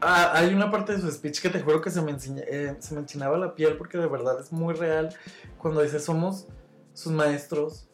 [0.05, 2.74] Ah, hay una parte de su speech que te juro que se me, enseña- eh,
[2.81, 5.14] se me enchinaba la piel porque de verdad es muy real
[5.59, 6.48] cuando dice somos
[6.92, 7.88] sus maestros,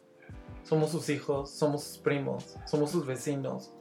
[0.62, 3.72] somos sus hijos, somos sus primos, somos sus vecinos,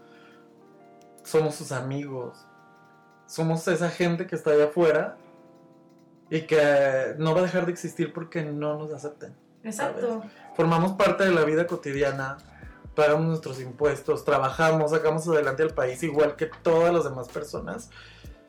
[1.28, 2.46] somos sus amigos,
[3.26, 5.18] somos esa gente que está allá afuera
[6.30, 9.36] y que no va a dejar de existir porque no nos acepten.
[9.64, 10.24] Exacto.
[10.56, 12.38] Formamos parte de la vida cotidiana
[12.98, 17.92] pagamos nuestros impuestos, trabajamos, sacamos adelante al país igual que todas las demás personas.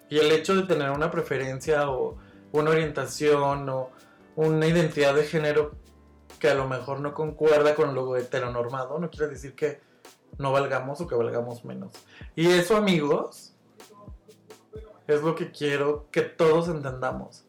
[0.08, 2.16] Y el hecho de tener una preferencia o
[2.52, 3.90] una orientación o
[4.36, 5.72] una identidad de género
[6.38, 9.80] que a lo mejor no concuerda con lo heteronormado, no quiere decir que
[10.36, 11.92] no valgamos o que valgamos menos.
[12.36, 13.54] Y eso, amigos,
[15.06, 17.44] es lo que quiero que todos entendamos.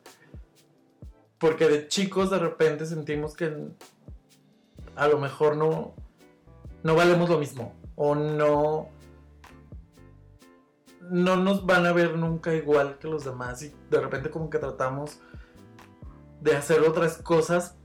[1.37, 3.69] Porque de chicos de repente sentimos que
[4.95, 5.93] a lo mejor no,
[6.83, 7.73] no valemos lo mismo.
[7.95, 8.89] O no,
[11.01, 13.61] no nos van a ver nunca igual que los demás.
[13.61, 15.19] Y de repente como que tratamos
[16.41, 17.75] de hacer otras cosas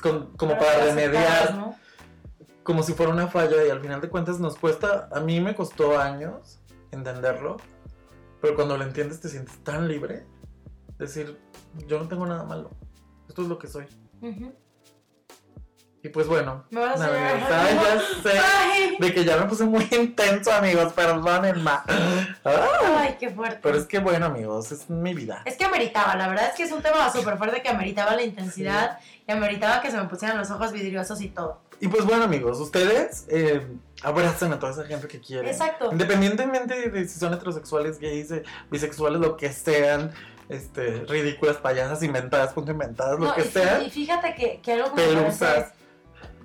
[0.00, 1.76] como para remediar.
[2.66, 5.54] Como si fuera una falla y al final de cuentas nos cuesta, a mí me
[5.54, 6.58] costó años
[6.90, 7.58] entenderlo,
[8.40, 10.26] pero cuando lo entiendes te sientes tan libre.
[10.98, 11.38] Decir,
[11.86, 12.70] yo no tengo nada malo,
[13.28, 13.86] esto es lo que soy.
[16.02, 20.52] Y pues bueno, me vas a ya sé de que ya me puse muy intenso,
[20.52, 21.70] amigos, perdónenme.
[22.44, 23.60] Ay, qué fuerte.
[23.62, 25.42] Pero es que bueno, amigos, es mi vida.
[25.44, 28.22] Es que ameritaba, la verdad es que es un tema súper fuerte que ameritaba la
[28.22, 31.60] intensidad y ameritaba que se me pusieran los ojos vidriosos y todo.
[31.80, 33.66] Y pues bueno, amigos, ustedes eh,
[34.02, 35.48] abracen a toda esa gente que quieren.
[35.48, 35.90] Exacto.
[35.92, 40.12] Independientemente de si son heterosexuales, gays, eh, bisexuales, lo que sean
[40.48, 43.82] este, ridículas, payasas, inventadas, punto inventadas, lo que sea.
[43.82, 45.76] Y fíjate que, que algo que me parece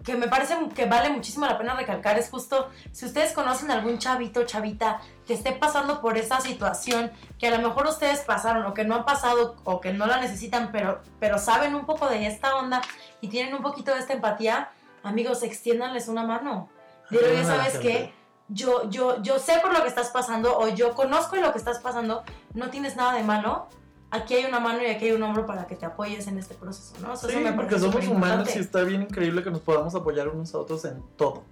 [0.03, 3.99] que me parece que vale muchísimo la pena recalcar es justo si ustedes conocen algún
[3.99, 8.73] chavito, chavita que esté pasando por esa situación que a lo mejor ustedes pasaron o
[8.73, 12.25] que no han pasado o que no la necesitan, pero, pero saben un poco de
[12.25, 12.81] esta onda
[13.21, 14.71] y tienen un poquito de esta empatía,
[15.03, 16.69] amigos, extiéndanles una mano.
[17.09, 18.13] Dile, ya sabes qué,
[18.47, 21.79] yo, yo, yo sé por lo que estás pasando o yo conozco lo que estás
[21.79, 23.67] pasando, no tienes nada de malo,
[24.11, 26.53] aquí hay una mano y aquí hay un hombro para que te apoyes en este
[26.55, 27.15] proceso, ¿no?
[27.15, 30.85] sí, porque somos humanos y está bien increíble que nos podamos apoyar unos a otros
[30.85, 31.43] en todo,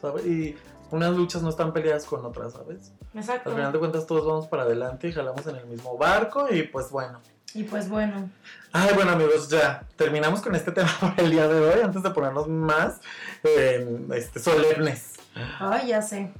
[0.00, 0.26] ¿sabes?
[0.26, 0.56] Y
[0.90, 2.92] unas luchas no están peleadas con otras, ¿sabes?
[3.14, 3.50] Exacto.
[3.50, 6.64] Al final de cuentas todos vamos para adelante y jalamos en el mismo barco y
[6.64, 7.20] pues bueno.
[7.54, 8.28] Y pues bueno.
[8.72, 12.10] Ay, bueno amigos, ya terminamos con este tema por el día de hoy antes de
[12.10, 13.00] ponernos más
[13.42, 15.14] este, solemnes.
[15.58, 16.30] Ay, ya sé.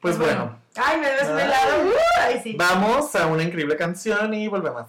[0.00, 0.58] Pues bueno.
[0.74, 1.84] Ay, me desvelado.
[2.20, 2.56] Ay, sí.
[2.58, 4.86] Vamos a una increíble canción y volvemos.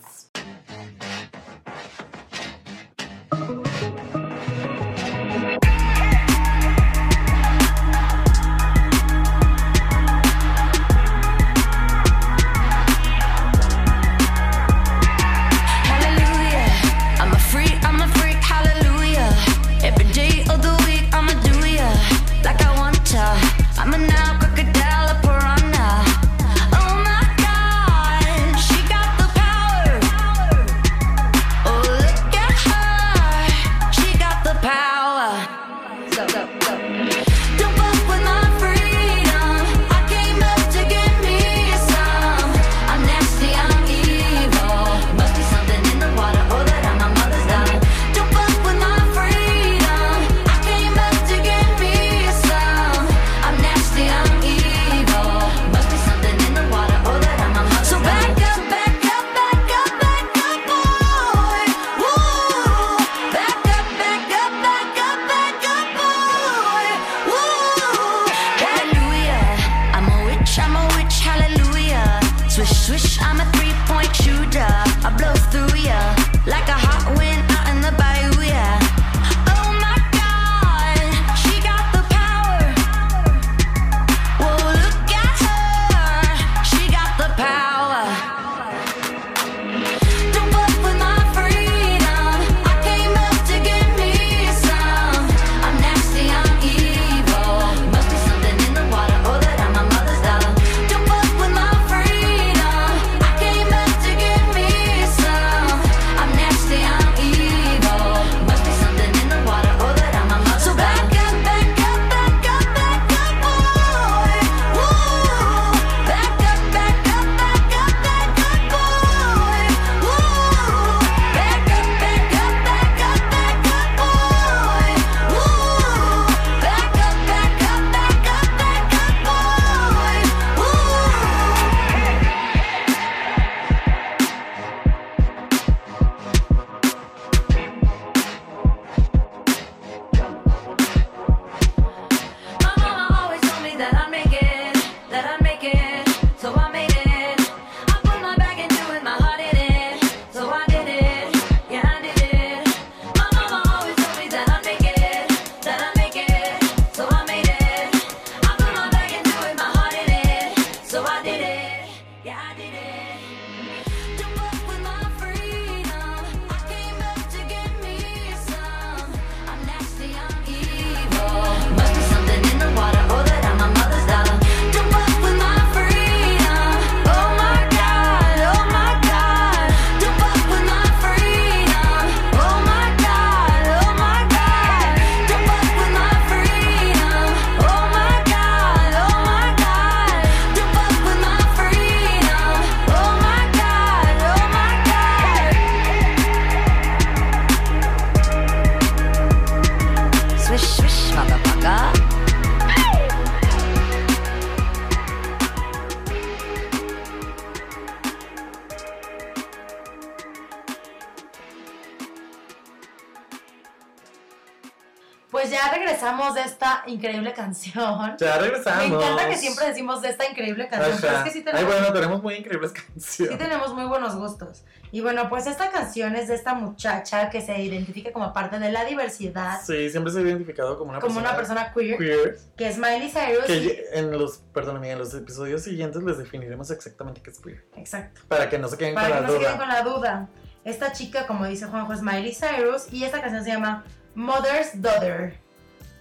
[216.93, 218.15] Increíble canción.
[218.19, 218.89] Ya regresamos.
[218.89, 221.73] Me encanta que siempre decimos de esta increíble canción, pero es que sí Ay, tenemos,
[221.73, 222.81] bueno, tenemos muy increíbles sí
[223.27, 223.37] canciones.
[223.37, 224.63] tenemos muy buenos gustos.
[224.91, 228.71] Y bueno, pues esta canción es de esta muchacha que se identifica como parte de
[228.71, 232.37] la diversidad, Sí, siempre se ha identificado como una como persona una persona queer, queer.
[232.55, 233.49] que es Miley Cyrus.
[233.49, 237.65] y- Que en los, perdóname, en los episodios siguientes les definiremos exactamente qué es queer.
[237.75, 238.21] Exacto.
[238.27, 239.47] Para que no se queden Para con que la no se duda.
[239.47, 240.29] queden con la duda.
[240.63, 243.83] Esta chica, como dice Juanjo, es Miley Cyrus y esta canción se llama
[244.15, 245.39] Mother's Daughter.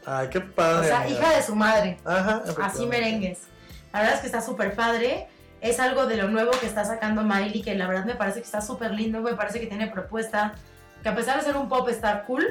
[0.07, 0.88] Ay, qué O padre.
[0.88, 1.18] sea, amiga.
[1.18, 1.98] hija de su madre.
[2.05, 3.40] Ajá, Así merengues.
[3.92, 5.28] La verdad es que está súper padre.
[5.61, 8.46] Es algo de lo nuevo que está sacando Miley, que la verdad me parece que
[8.46, 10.55] está súper lindo, me parece que tiene propuesta,
[11.03, 12.44] que a pesar de ser un pop está cool.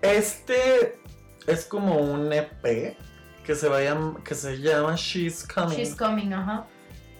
[0.00, 0.98] Este
[1.46, 2.96] es como un EP
[3.44, 5.76] que se, vaya, que se llama She's Coming.
[5.76, 6.64] She's coming, ajá.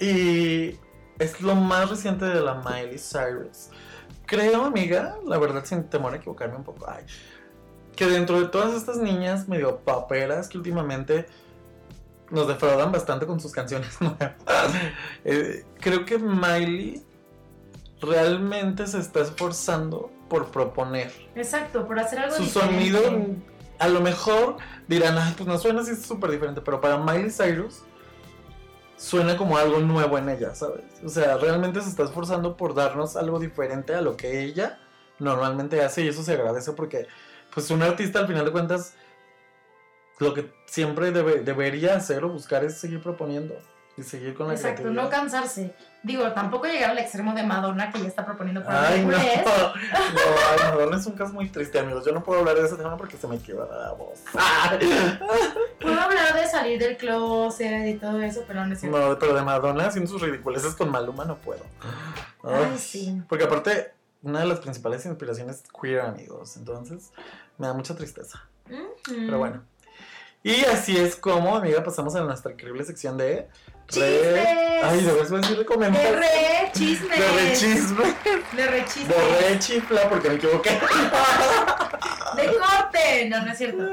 [0.00, 0.78] Y
[1.18, 3.68] es lo más reciente de la Miley Cyrus.
[4.26, 7.04] Creo, amiga, la verdad, sin temor a equivocarme un poco, ay,
[7.96, 11.26] que dentro de todas estas niñas medio paperas que últimamente
[12.30, 14.32] nos defraudan bastante con sus canciones nuevas,
[15.24, 17.02] eh, creo que Miley
[18.00, 21.12] realmente se está esforzando por proponer.
[21.34, 22.74] Exacto, por hacer algo Su diferente.
[22.74, 23.36] sonido,
[23.78, 24.56] a lo mejor
[24.88, 27.82] dirán, ay, pues no suena así, es súper diferente, pero para Miley Cyrus
[28.96, 30.84] suena como algo nuevo en ella, ¿sabes?
[31.04, 34.78] O sea, realmente se está esforzando por darnos algo diferente a lo que ella
[35.18, 37.06] normalmente hace y eso se agradece porque,
[37.54, 38.94] pues, un artista al final de cuentas,
[40.18, 43.54] lo que siempre debe- debería hacer o buscar es seguir proponiendo
[43.96, 45.72] y seguir con la Exacto, no cansarse.
[46.02, 49.16] Digo, tampoco llegar al extremo de Madonna que ya está proponiendo para Ay, no, no,
[49.16, 52.04] ay, Madonna es un caso muy triste, amigos.
[52.04, 54.18] Yo no puedo hablar de ese tema porque se me quiebra la voz.
[55.80, 58.98] Puedo hablar de salir del closet y todo eso, pero no es cierto.
[58.98, 61.62] No, pero de Madonna haciendo sus ridiculeces con Maluma no puedo.
[62.42, 63.22] Ay, sí.
[63.28, 63.92] Porque aparte,
[64.22, 66.56] una de las principales inspiraciones es queer, amigos.
[66.56, 67.12] Entonces,
[67.58, 68.48] me da mucha tristeza.
[69.06, 69.62] Pero bueno.
[70.42, 73.48] Y así es como, amiga, pasamos a nuestra increíble sección de...
[73.88, 74.46] Chismes.
[74.82, 76.16] Ay, de verdad, decir De comentarios.
[76.16, 77.18] re chismes.
[77.18, 78.04] De rechisme.
[78.56, 79.08] De re chismes.
[79.08, 80.70] De rechifla, porque me equivoqué.
[82.36, 83.28] De corte.
[83.28, 83.84] No, no es cierto.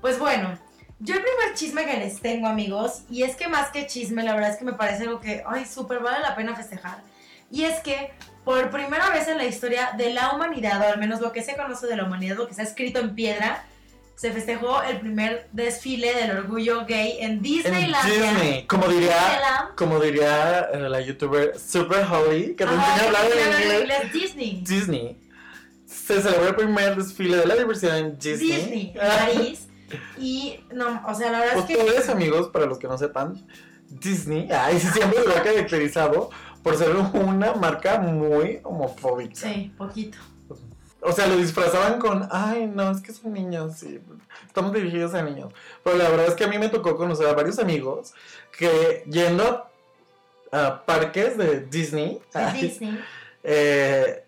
[0.00, 0.58] Pues bueno,
[0.98, 4.34] yo el primer chisme que les tengo, amigos, y es que más que chisme, la
[4.34, 7.02] verdad es que me parece algo que, ay, súper vale la pena festejar.
[7.50, 8.12] Y es que
[8.48, 11.54] por primera vez en la historia de la humanidad, o al menos lo que se
[11.54, 13.62] conoce de la humanidad, lo que está escrito en piedra,
[14.14, 18.32] se festejó el primer desfile del orgullo gay en En Disneylandia.
[18.32, 23.24] Disney, como diría, como diría eh, la youtuber Super Holly, que te enseña a hablar
[23.26, 24.12] en en inglés.
[24.14, 24.62] Disney.
[24.66, 25.20] Disney.
[25.84, 28.56] Se celebró el primer desfile de la diversidad en Disney.
[28.56, 29.68] Disney, en París.
[30.16, 31.76] Y no, o sea, la verdad es que.
[31.76, 33.46] Ustedes, amigos, para los que no sepan,
[33.90, 36.30] Disney, ay, siempre se lo ha caracterizado
[36.62, 39.34] por ser una marca muy homofóbica.
[39.34, 40.18] Sí, poquito.
[41.00, 44.00] O sea, lo disfrazaban con, ay, no, es que son niños, sí,
[44.46, 45.52] estamos dirigidos a niños.
[45.84, 48.12] Pero la verdad es que a mí me tocó conocer a varios amigos
[48.56, 49.64] que yendo
[50.50, 52.98] a parques de Disney, De ay, Disney.
[53.44, 54.24] eh,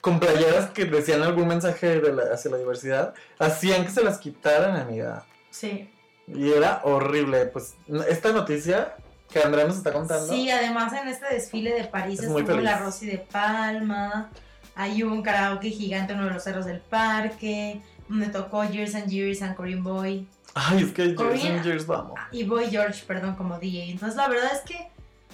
[0.00, 4.16] con playeras que decían algún mensaje de la- hacia la diversidad, hacían que se las
[4.18, 5.26] quitaran, amiga.
[5.50, 5.90] Sí.
[6.26, 7.46] Y era horrible.
[7.46, 7.74] Pues
[8.08, 8.94] esta noticia
[9.30, 10.26] que Andrea nos está contando.
[10.32, 12.78] Sí, además en este desfile de París Es muy estuvo la.
[12.78, 14.30] Rosy de Palma.
[14.74, 17.80] Hay un karaoke gigante en uno de los cerros del parque.
[18.08, 20.26] Donde tocó Years and Years and Corinne Boy.
[20.54, 22.18] Ay, es que Years and Years vamos.
[22.32, 23.90] Y Boy George, perdón, como DJ.
[23.90, 24.88] Entonces la verdad es que,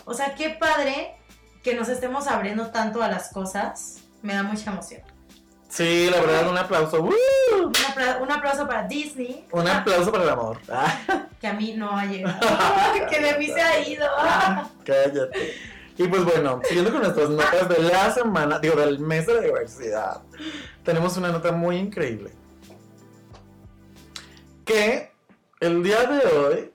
[0.04, 1.14] o sea, qué padre
[1.62, 4.00] que nos estemos abriendo tanto a las cosas.
[4.22, 5.02] Me da mucha emoción.
[5.74, 7.02] Sí, la verdad, un aplauso.
[7.02, 9.44] Un, apla- un aplauso para Disney.
[9.50, 10.58] Un aplauso para el amor.
[10.70, 12.38] Ah, Que a mí no ha llegado.
[13.10, 14.06] que de mí se ha ido.
[14.84, 15.54] cállate.
[15.98, 19.40] Y pues bueno, siguiendo con nuestras notas de la semana, digo, del mes de la
[19.40, 20.22] diversidad,
[20.84, 22.30] tenemos una nota muy increíble.
[24.64, 25.10] Que
[25.58, 26.72] el día de hoy,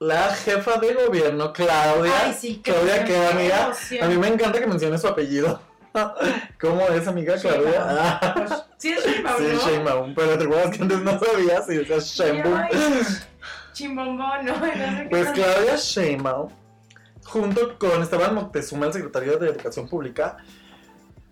[0.00, 3.72] la jefa de gobierno, Claudia, Ay, sí, Claudia, que amiga,
[4.02, 5.60] a mí me encanta que mencione su apellido.
[6.60, 7.84] ¿Cómo es, amiga Claudia?
[7.88, 9.60] Ah, Pues, sí, es Sheinbaum, sí, ¿no?
[9.70, 12.54] Sheinbaum, pero te acuerdas que antes no sabías y decías Sheinbaum.
[12.56, 12.68] Ay,
[13.72, 15.28] Chimbombón, no, no sé qué Pues.
[15.30, 16.48] Claudia Sheinbaum,
[17.24, 20.38] junto con Esteban Moctezuma, el secretario de Educación Pública,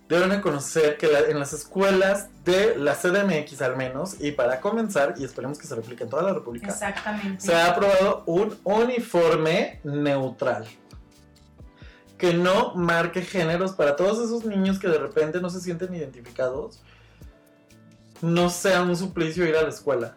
[0.08, 4.60] deben de conocer que la- en las escuelas de la CDMX al menos, y para
[4.60, 7.40] comenzar, y esperemos que se replique en toda la República, Exactamente.
[7.40, 10.66] se ha aprobado un uniforme neutral.
[12.18, 16.82] Que no marque géneros para todos esos niños que de repente no se sienten identificados.
[18.22, 20.16] No sea un suplicio ir a la escuela.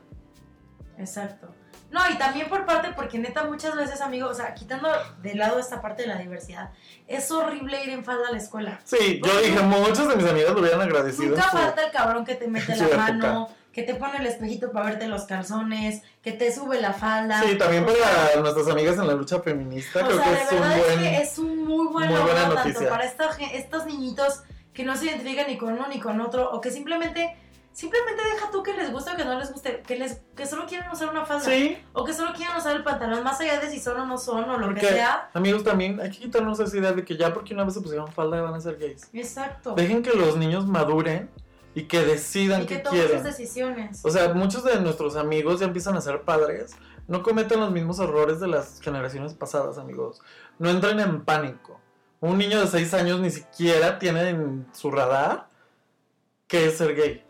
[0.98, 1.50] Exacto.
[1.90, 4.90] No, y también por parte, porque neta muchas veces, amigo, o sea, quitando
[5.22, 6.72] de lado esta parte de la diversidad,
[7.08, 8.80] es horrible ir en falda a la escuela.
[8.84, 11.36] Sí, yo dije, muchos de mis amigas lo hubieran agradecido.
[11.36, 14.88] Nunca falta el cabrón que te mete la mano, que te pone el espejito para
[14.88, 17.44] verte los calzones, que te sube la falda.
[17.44, 20.42] Sí, también sea, para nuestras amigas en la lucha feminista, O creo sea, que de
[20.42, 20.90] es un verdad buen...
[20.90, 24.42] es que es un muy buen muy buena tanto para esta gen- estos niñitos
[24.74, 27.38] que no se identifican ni con uno ni con otro, o que simplemente,
[27.72, 30.66] simplemente deja tú que les guste o que no les guste, que les, que solo
[30.66, 31.46] quieren usar una falda.
[31.46, 34.18] Sí, O que solo quieren usar el pantalón, más allá de si son o no
[34.18, 35.30] son, o lo porque que sea.
[35.36, 38.08] amigos también hay que quitarnos esa idea de que ya porque una vez se pusieron
[38.12, 39.08] falda van a ser gays.
[39.14, 39.76] Exacto.
[39.76, 41.30] Dejen que los niños maduren
[41.78, 44.00] y que decidan y que qué tomen sus decisiones.
[44.04, 46.76] O sea, muchos de nuestros amigos ya empiezan a ser padres.
[47.08, 50.20] No cometen los mismos errores de las generaciones pasadas, amigos.
[50.58, 51.80] No entren en pánico.
[52.20, 55.50] Un niño de 6 años ni siquiera tiene en su radar
[56.48, 57.24] que es ser gay.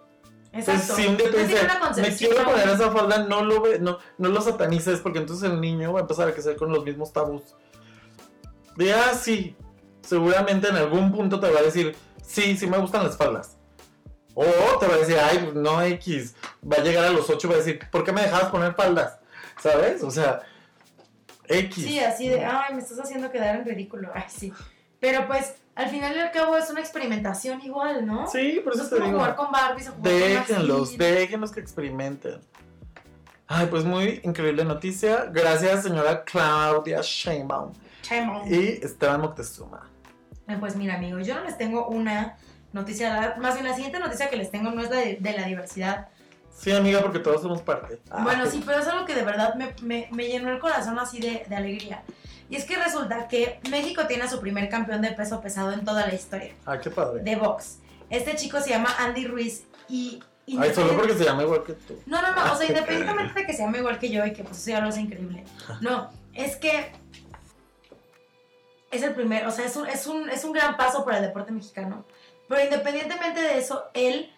[0.53, 0.95] Exacto.
[0.95, 1.67] Dice,
[1.97, 5.59] me quiero poner esa falda, no lo, ve, no, no lo satanices, porque entonces el
[5.59, 7.53] niño va a empezar a crecer con los mismos tabús.
[8.77, 9.57] De, ah, sí,
[10.03, 13.56] seguramente en algún punto te va a decir, sí, sí me gustan las faldas.
[14.39, 16.35] O te va a decir, ay, pues, no X.
[16.63, 18.75] Va a llegar a los 8 y va a decir, ¿por qué me dejabas poner
[18.75, 19.17] faldas?
[19.59, 20.03] ¿Sabes?
[20.03, 20.41] O sea,
[21.47, 21.83] X.
[21.83, 24.11] Sí, así de, ay, me estás haciendo quedar en ridículo.
[24.13, 24.53] Ay, sí.
[24.99, 28.27] Pero pues, al final y al cabo es una experimentación igual, ¿no?
[28.27, 29.17] Sí, por eso es te como digo.
[29.17, 32.39] jugar con Barbies o jugar Déjenlos, con déjenlos que experimenten.
[33.47, 35.25] Ay, pues muy increíble noticia.
[35.31, 37.73] Gracias, señora Claudia Sheinbaum
[38.03, 38.53] Chaimón.
[38.53, 39.89] y Esteban Moctezuma.
[40.59, 42.37] Pues mira, amigos, yo no les tengo una
[42.73, 45.45] noticia, más bien la siguiente noticia que les tengo no es la de, de la
[45.47, 46.07] diversidad.
[46.55, 47.99] Sí, amiga, porque todos somos parte.
[48.09, 50.97] Ah, Bueno, sí, pero es algo que de verdad me, me- me llenó el corazón
[50.97, 52.03] así de, de alegría.
[52.49, 55.83] Y es que resulta que México tiene a su primer campeón de peso pesado en
[55.85, 57.21] toda la historia, Ay, qué padre.
[57.21, 57.79] de box.
[58.09, 60.23] Este chico se llama Andy Ruiz y...
[60.57, 62.01] Ay, solo porque se llama igual que tú.
[62.05, 64.43] No, no, no, o sea, independientemente de que se llame igual que yo y que
[64.45, 65.43] pues eso ya lo hace increíble.
[65.81, 66.93] No, es que
[68.91, 71.23] es el primer, o sea, es un, es un, es un gran paso para el
[71.25, 72.05] deporte mexicano.
[72.47, 74.31] Pero independientemente de eso, él,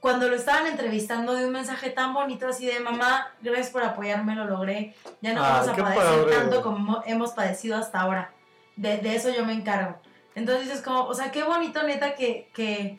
[0.00, 4.34] cuando lo estaban entrevistando, dio un mensaje tan bonito así de, mamá, gracias por apoyarme,
[4.34, 4.94] lo logré.
[5.20, 6.36] Ya no Ay, vamos a padecer padre.
[6.36, 8.32] tanto como hemos padecido hasta ahora.
[8.76, 9.96] De, de eso yo me encargo.
[10.34, 12.98] Entonces es como, o sea, qué bonito neta que, que,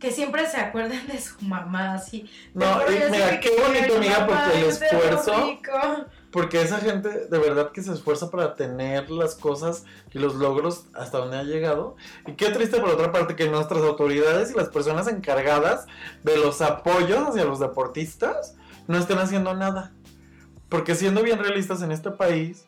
[0.00, 2.30] que siempre se acuerden de su mamá, así.
[2.54, 6.06] No, y mira, qué bonito, amiga, porque el esfuerzo, rico.
[6.36, 10.84] Porque esa gente de verdad que se esfuerza para tener las cosas y los logros
[10.92, 11.96] hasta donde ha llegado.
[12.26, 15.86] Y qué triste por otra parte que nuestras autoridades y las personas encargadas
[16.24, 18.54] de los apoyos hacia los deportistas
[18.86, 19.94] no estén haciendo nada.
[20.68, 22.66] Porque siendo bien realistas en este país,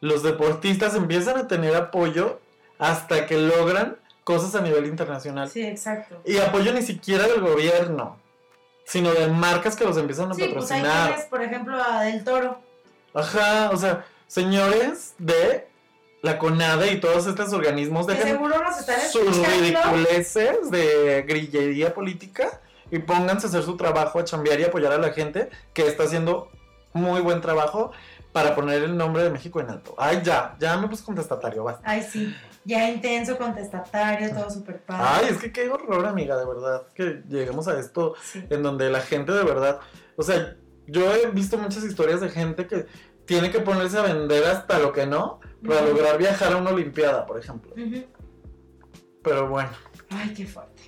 [0.00, 2.40] los deportistas empiezan a tener apoyo
[2.80, 5.48] hasta que logran cosas a nivel internacional.
[5.48, 6.20] Sí, exacto.
[6.24, 8.18] Y apoyo ni siquiera del gobierno,
[8.84, 11.08] sino de marcas que los empiezan a Sí, pues ahí patrocinar.
[11.10, 12.71] tienes, por ejemplo, a Del Toro.
[13.14, 15.68] Ajá, o sea, señores de
[16.22, 22.60] la CONADE y todos estos organismos dejen seguro nos están sus ridiculeces de grillería política
[22.90, 26.04] y pónganse a hacer su trabajo, a chambear y apoyar a la gente que está
[26.04, 26.50] haciendo
[26.92, 27.90] muy buen trabajo
[28.32, 29.94] para poner el nombre de México en alto.
[29.98, 31.82] Ay, ya, ya me puse contestatario, basta.
[31.84, 32.34] Ay, sí.
[32.64, 35.04] Ya intenso, contestatario, todo súper padre.
[35.08, 38.44] Ay, es que qué horror, amiga, de verdad, que lleguemos a esto Sí.
[38.48, 39.80] en donde la gente de verdad,
[40.16, 40.56] o sea,
[40.86, 42.86] yo he visto muchas historias de gente que
[43.24, 45.90] tiene que ponerse a vender hasta lo que no para Ujú.
[45.90, 47.72] lograr viajar a una olimpiada, por ejemplo.
[47.74, 48.04] Ujú.
[49.22, 49.70] Pero bueno.
[50.10, 50.82] Ay, qué fuerte.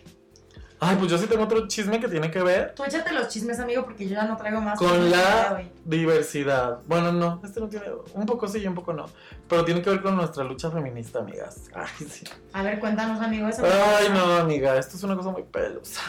[0.80, 3.58] Ay, pues yo sí tengo otro chisme que tiene que ver Tú échate los chismes,
[3.58, 4.78] amigo, porque yo ya no traigo más.
[4.78, 6.80] con la diversidad.
[6.86, 9.06] Bueno, no, este no tiene, un poco sí y un poco no,
[9.48, 11.70] pero tiene que ver con nuestra lucha feminista, amigas.
[11.72, 12.24] Ay, sí.
[12.52, 13.48] A ver, cuéntanos, amigo.
[13.48, 16.02] Eso Ay, no, amiga, esto es una cosa muy pelosa.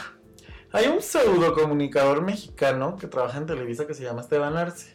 [0.76, 4.94] Hay un pseudo comunicador mexicano que trabaja en Televisa que se llama Esteban Arce,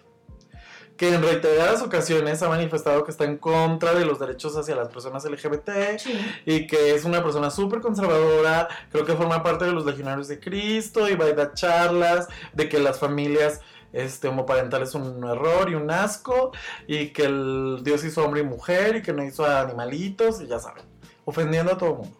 [0.95, 4.89] que en reiteradas ocasiones ha manifestado que está en contra de los derechos hacia las
[4.89, 6.13] personas LGBT Sí.
[6.45, 10.39] y que es una persona súper conservadora, creo que forma parte de los legionarios de
[10.39, 13.61] Cristo y va a dar charlas de que las familias
[13.91, 16.51] este, homoparentales son un error y un asco
[16.85, 20.59] y que el Dios hizo hombre y mujer y que no hizo animalitos y ya
[20.59, 20.83] saben,
[21.25, 22.17] ofendiendo a todo el mundo.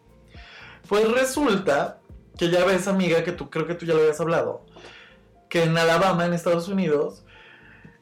[0.88, 2.01] Pues resulta
[2.42, 4.66] que ya ves, amiga, que tú creo que tú ya lo habías hablado,
[5.48, 7.22] que en Alabama, en Estados Unidos,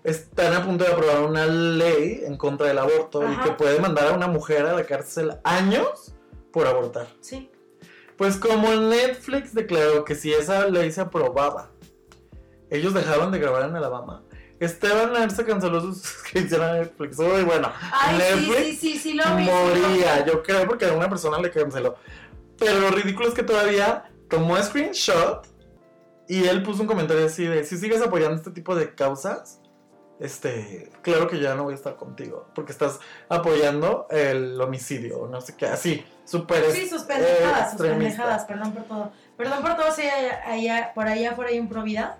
[0.03, 4.07] están a punto de aprobar una ley en contra del aborto y que puede mandar
[4.07, 6.15] a una mujer a la cárcel años
[6.55, 7.07] por abortar.
[7.21, 7.51] Sí.
[8.17, 11.69] Pues como Netflix declaró que si esa ley se aprobaba,
[12.71, 14.23] ellos dejaban de grabar en Alabama.
[14.59, 17.19] Esteban Arce canceló sus suscripción a Netflix.
[17.19, 19.45] Uy, bueno, Ay, Netflix sí, sí, sí, lo vi.
[19.45, 20.31] lo moría, vi.
[20.31, 21.97] yo creo, porque a una persona le canceló.
[22.59, 25.47] Pero lo ridículo es que todavía tomó screenshot
[26.29, 29.61] Y él puso un comentario así de, si sigues apoyando este tipo de causas,
[30.21, 35.41] este, claro que ya no voy a estar contigo, porque estás apoyando el homicidio, no
[35.41, 39.13] sé qué, así, súper Sí, sus pendejadas, sus pendejadas, perdón por todo.
[39.37, 42.19] Perdón por todo si allá, por allá afuera hay un pro vida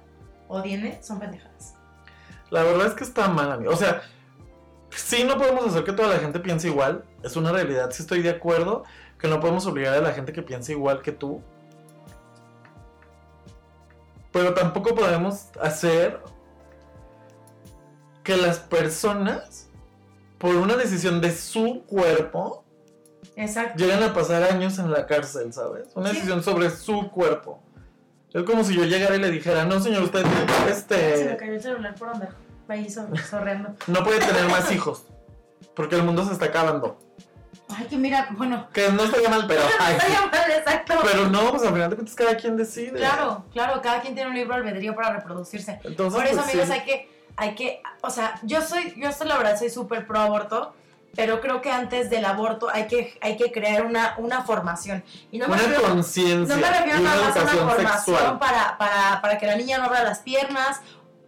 [0.49, 1.75] o tiene, son pendejadas.
[2.51, 3.71] La verdad es que está mal, amigo.
[3.71, 4.03] O sea,
[4.91, 8.23] sí no podemos hacer que toda la gente piense igual, es una realidad, sí estoy
[8.23, 8.83] de acuerdo
[9.19, 11.43] que no podemos obligar a la gente que piense igual que tú.
[14.33, 16.21] Pero tampoco podemos hacer
[18.23, 19.69] que las personas,
[20.39, 22.65] por una decisión de su cuerpo,
[23.37, 23.79] Exacto.
[23.83, 25.89] lleguen a pasar años en la cárcel, ¿sabes?
[25.95, 26.17] Una Sí.
[26.17, 27.61] decisión sobre su cuerpo.
[28.33, 31.53] Es como si yo llegara y le dijera, no señor, usted Se me este, cayó
[31.55, 32.29] el celular por onda.
[32.69, 33.71] Ahí sor- sorreando.
[33.89, 35.05] no puede tener más hijos.
[35.75, 36.99] Porque el mundo se está acabando.
[37.77, 38.69] Ay, que mira, bueno.
[38.73, 39.63] Que no estaría mal, pero...
[39.81, 40.95] ay, Está mal, exacto.
[41.03, 42.99] pero no, pues al final de cuentas cada quien decide.
[42.99, 45.81] Claro, claro, cada quien tiene un libro albedrío para reproducirse.
[45.85, 46.73] Entonces, Por eso, pues, amigos, sí.
[46.73, 50.21] hay que, hay que, o sea, yo soy, yo soy la verdad, soy súper pro
[50.21, 50.75] aborto,
[51.17, 55.03] pero creo que antes del aborto hay que, hay que crear una, una formación.
[55.33, 59.21] Y no me Una conciencia no me refiero nada más a una formación para, para,
[59.21, 60.81] para que la niña no abra las piernas,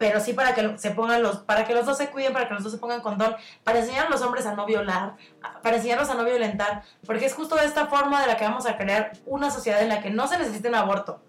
[0.02, 2.54] pero sí para que se pongan los, para que los dos se cuiden, para que
[2.54, 5.14] los dos se pongan condón, para enseñar a los hombres a no violar,
[5.62, 8.66] para enseñarlos a no violentar, porque es justo de esta forma de la que vamos
[8.66, 11.22] a crear una sociedad en la que no se necesite un aborto.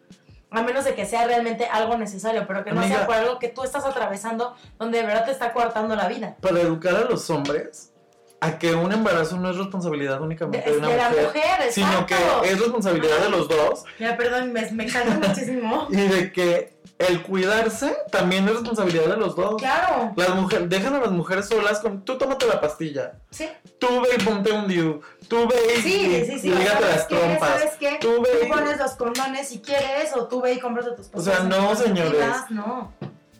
[0.49, 2.95] A menos de que sea realmente algo necesario, pero que no Amiga.
[2.95, 6.35] sea por algo que tú estás atravesando donde de verdad te está coartando la vida.
[6.41, 7.93] Para educar a los hombres
[8.39, 11.71] a que un embarazo no es responsabilidad De, únicamente de, de una la mujer, mujer,
[11.71, 12.15] sino que
[12.45, 15.87] es responsabilidad de los dos Mira, perdón, me, me encanta muchísimo.
[15.91, 16.72] y de que
[17.09, 19.55] el cuidarse también es responsabilidad de los dos.
[19.61, 23.47] Claro, Las mujeres, dejan a las mujeres solas con, tú tómate la pastilla, sí.
[23.79, 26.47] tú ve y ponte un DIU, tú ve y, Sí, sí, sí.
[26.49, 27.15] y lígate ¿sabes las qué?
[27.15, 27.97] trompas, ¿Sabes qué?
[28.01, 31.09] tú ve Tú y- pones los condones si quieres o tú ve y cómprate tus
[31.13, 32.25] O sea, no, señores.
[32.49, 32.91] No.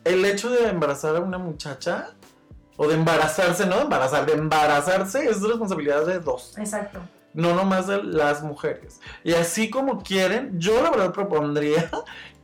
[0.04, 2.10] el hecho de embarazar a una muchacha
[2.78, 7.00] o de embarazarse, no de embarazar, de embarazarse es responsabilidad de dos, Exacto.
[7.34, 9.00] no nomás de las mujeres.
[9.24, 11.90] Y así como quieren, yo la verdad propondría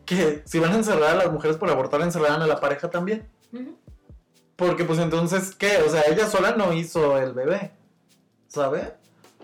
[0.09, 3.29] que si van a encerrar a las mujeres por abortar, encerraran a la pareja también.
[4.55, 5.77] Porque pues entonces, ¿qué?
[5.85, 7.71] O sea, ella sola no hizo el bebé,
[8.47, 8.95] ¿sabe?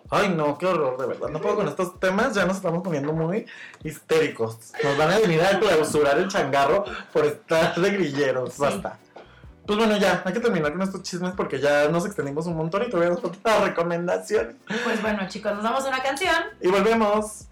[0.09, 1.29] Ay, no, qué horror, de verdad.
[1.29, 3.45] No puedo con estos temas, ya nos estamos poniendo muy
[3.83, 4.71] histéricos.
[4.83, 8.61] Nos van a venir a clausurar el changarro por estar de grilleros, Sí.
[8.61, 8.99] basta.
[9.65, 12.83] Pues bueno, ya, hay que terminar con estos chismes porque ya nos extendimos un montón
[12.83, 14.57] y todavía nos falta la recomendación.
[14.83, 16.35] Pues bueno, chicos, nos damos una canción.
[16.61, 17.45] Y volvemos.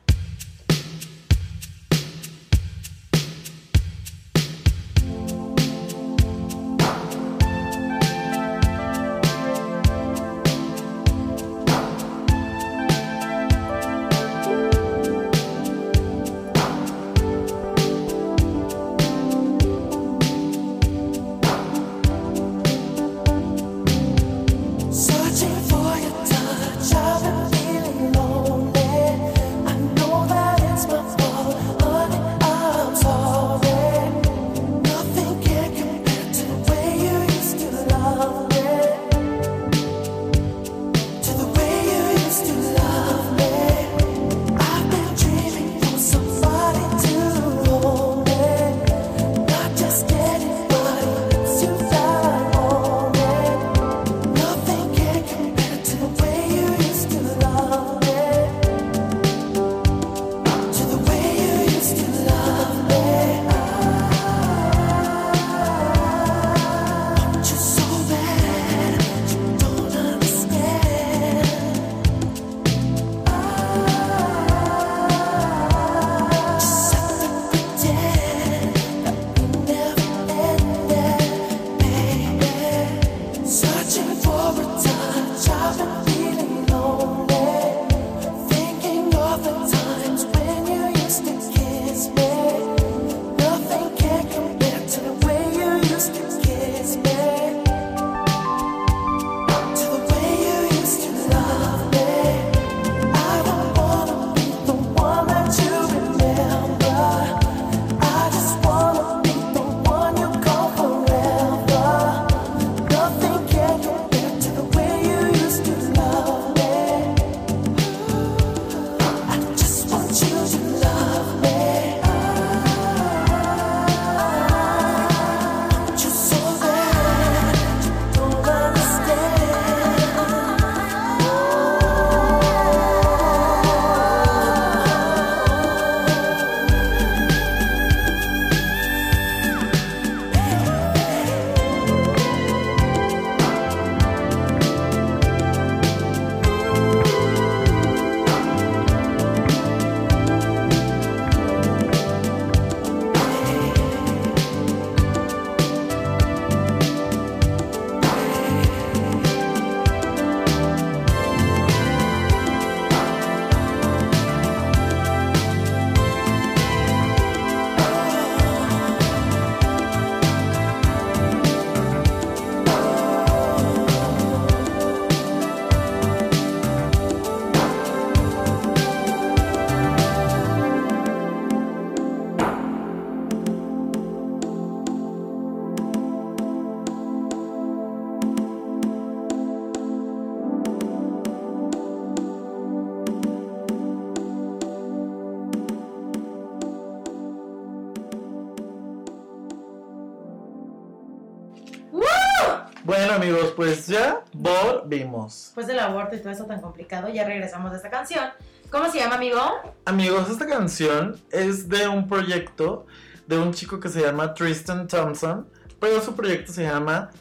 [205.83, 208.25] Aborto y todo eso tan complicado, ya regresamos de esta canción.
[208.71, 209.39] ¿Cómo se llama, amigo?
[209.85, 212.85] Amigos, esta canción es de un proyecto
[213.27, 215.47] de un chico que se llama Tristan Thompson,
[215.79, 217.11] pero su proyecto se llama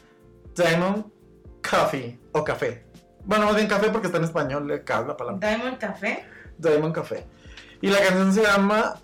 [0.55, 1.05] Diamond
[1.69, 2.85] Coffee o Café.
[3.25, 5.47] Bueno, más bien café porque está en español, le cabe la palabra.
[5.47, 6.25] Diamond Café.
[6.57, 7.25] Diamond Café.
[7.81, 8.95] Y la canción se llama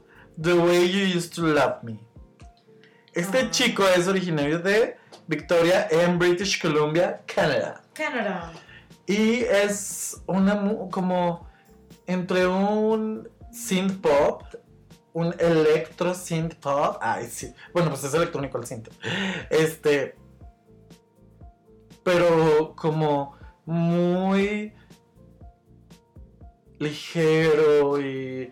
[0.41, 1.99] The Way You Used to Love Me.
[3.13, 3.49] Este Ah.
[3.51, 4.97] chico es originario de
[5.27, 7.81] Victoria en British Columbia, Canadá.
[7.93, 8.51] Canadá.
[9.09, 11.49] Y es una como
[12.05, 14.43] entre un synth pop,
[15.13, 16.99] un electro synth pop.
[17.01, 17.51] Ay, sí.
[17.73, 18.89] Bueno, pues es electrónico el synth.
[19.49, 20.15] Este.
[22.03, 23.35] Pero como
[23.65, 24.73] muy
[26.77, 28.51] ligero y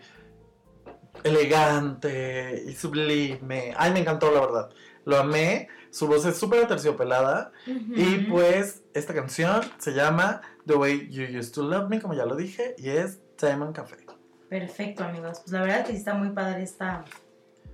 [1.22, 3.74] elegante y sublime.
[3.76, 4.70] Ay, me encantó, la verdad.
[5.04, 5.68] Lo amé.
[5.90, 7.52] Su voz es súper aterciopelada.
[7.66, 8.30] Y Ujú.
[8.32, 12.36] pues esta canción se llama The Way You Used to Love Me, como ya lo
[12.36, 13.96] dije, y es Diamond Café.
[14.48, 15.40] Perfecto, amigos.
[15.40, 17.04] Pues la verdad es que sí está muy padre esta,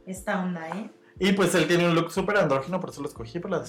[0.06, 0.90] esta onda, ¿eh?
[1.18, 3.62] Y pues él tiene un look súper andrógino, por eso lo escogí por la-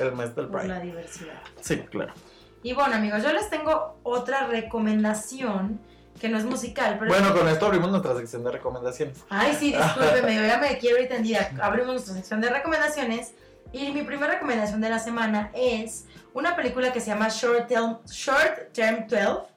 [0.00, 0.68] el mes del Por Pride.
[0.74, 1.40] la diversidad.
[1.60, 2.14] Sí, claro.
[2.62, 5.78] Y bueno, amigos, yo les tengo otra recomendación
[6.20, 7.10] que no es musical, pero...
[7.12, 9.22] Bueno, con esto abrimos nuestra sección de recomendaciones.
[9.28, 11.50] Ay, sí, discúlpeme, ya me quiero ir tendida.
[11.60, 13.34] Abrimos nuestra sección de recomendaciones.
[13.74, 17.98] Y mi primera recomendación de la semana es una película que se llama Short Term,
[18.06, 19.48] Short Term 12,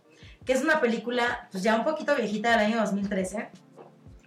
[0.44, 3.52] que es una película pues ya un poquito viejita del año 2013.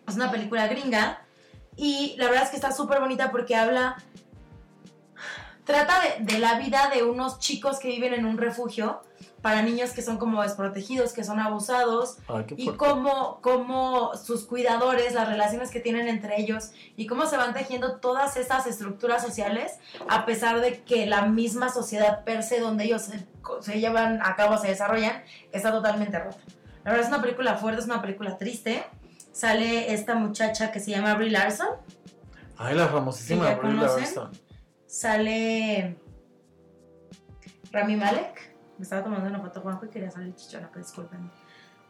[0.07, 1.25] Es una película gringa
[1.75, 3.97] y la verdad es que está súper bonita porque habla,
[5.65, 9.03] trata de la vida de unos chicos que viven en un refugio
[9.43, 15.15] para niños que son como desprotegidos, que son abusados Ay, y cómo, cómo sus cuidadores,
[15.15, 19.79] las relaciones que tienen entre ellos y cómo se van tejiendo todas esas estructuras sociales
[20.09, 23.27] a pesar de que la misma sociedad per se donde ellos se,
[23.61, 25.23] se llevan a cabo, se desarrollan,
[25.53, 26.39] está totalmente rota.
[26.85, 28.85] La verdad es una película fuerte, es una película triste.
[29.33, 31.69] Sale esta muchacha que se llama Brie Larson.
[32.57, 34.01] Ay, la ¿Sí, famosísima ya Brie conocen?
[34.03, 34.31] Larson.
[34.87, 35.97] Sale
[37.71, 38.50] Rami Malek.
[38.81, 41.31] Me estaba tomando una foto Juanjo y quería salir chichona, pero disculpen.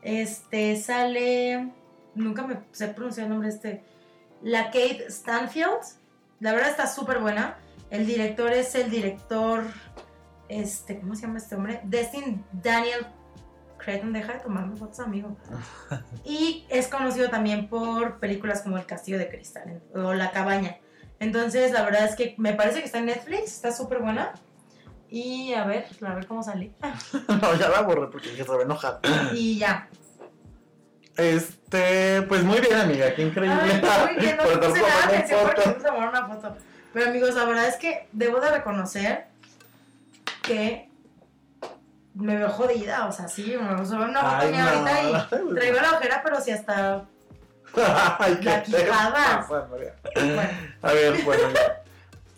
[0.02, 1.72] Este sale.
[2.16, 3.84] Nunca me sé pronunciar el nombre este.
[4.42, 5.82] La Kate Stanfield.
[6.40, 7.58] La verdad está súper buena.
[7.90, 9.62] El director es el director.
[10.48, 11.80] Este, ¿cómo se llama este hombre?
[11.84, 13.06] Destin Daniel
[13.78, 14.12] Creighton.
[14.12, 15.36] Deja de tomarme fotos, amigo.
[16.24, 20.80] Y es conocido también por películas como El Castillo de Cristal o La Cabaña.
[21.20, 24.32] Entonces, la verdad es que me parece que está en Netflix, está súper buena.
[25.10, 26.72] Y a ver, a ver cómo salí.
[27.28, 29.00] no, ya la borré porque se va a enojar.
[29.34, 29.88] Y ya.
[31.16, 33.82] Este, pues muy bien, amiga, qué increíble.
[33.82, 35.66] Ay, muy bien, no puse nada de tomando atención porque fotos.
[35.66, 36.56] me puse a tomar una foto.
[36.92, 39.26] Pero amigos, la verdad es que debo de reconocer
[40.42, 40.88] que
[42.14, 43.06] me veo jodida.
[43.06, 45.50] O sea, sí, me veo sobre una foto mía ahorita no.
[45.50, 47.04] y traigo la ojera, pero sí hasta.
[48.18, 49.46] Ay, qué La te quijada.
[49.46, 49.94] pasa, María.
[50.14, 50.50] Bueno,
[50.82, 51.48] A ver, bueno.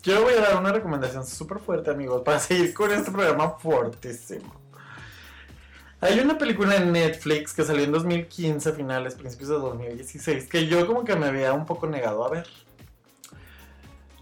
[0.03, 4.53] Yo voy a dar una recomendación súper fuerte, amigos, para seguir con este programa fuertísimo.
[6.01, 10.85] Hay una película en Netflix que salió en 2015, finales, principios de 2016, que yo
[10.85, 12.45] como que me había un poco negado a ver.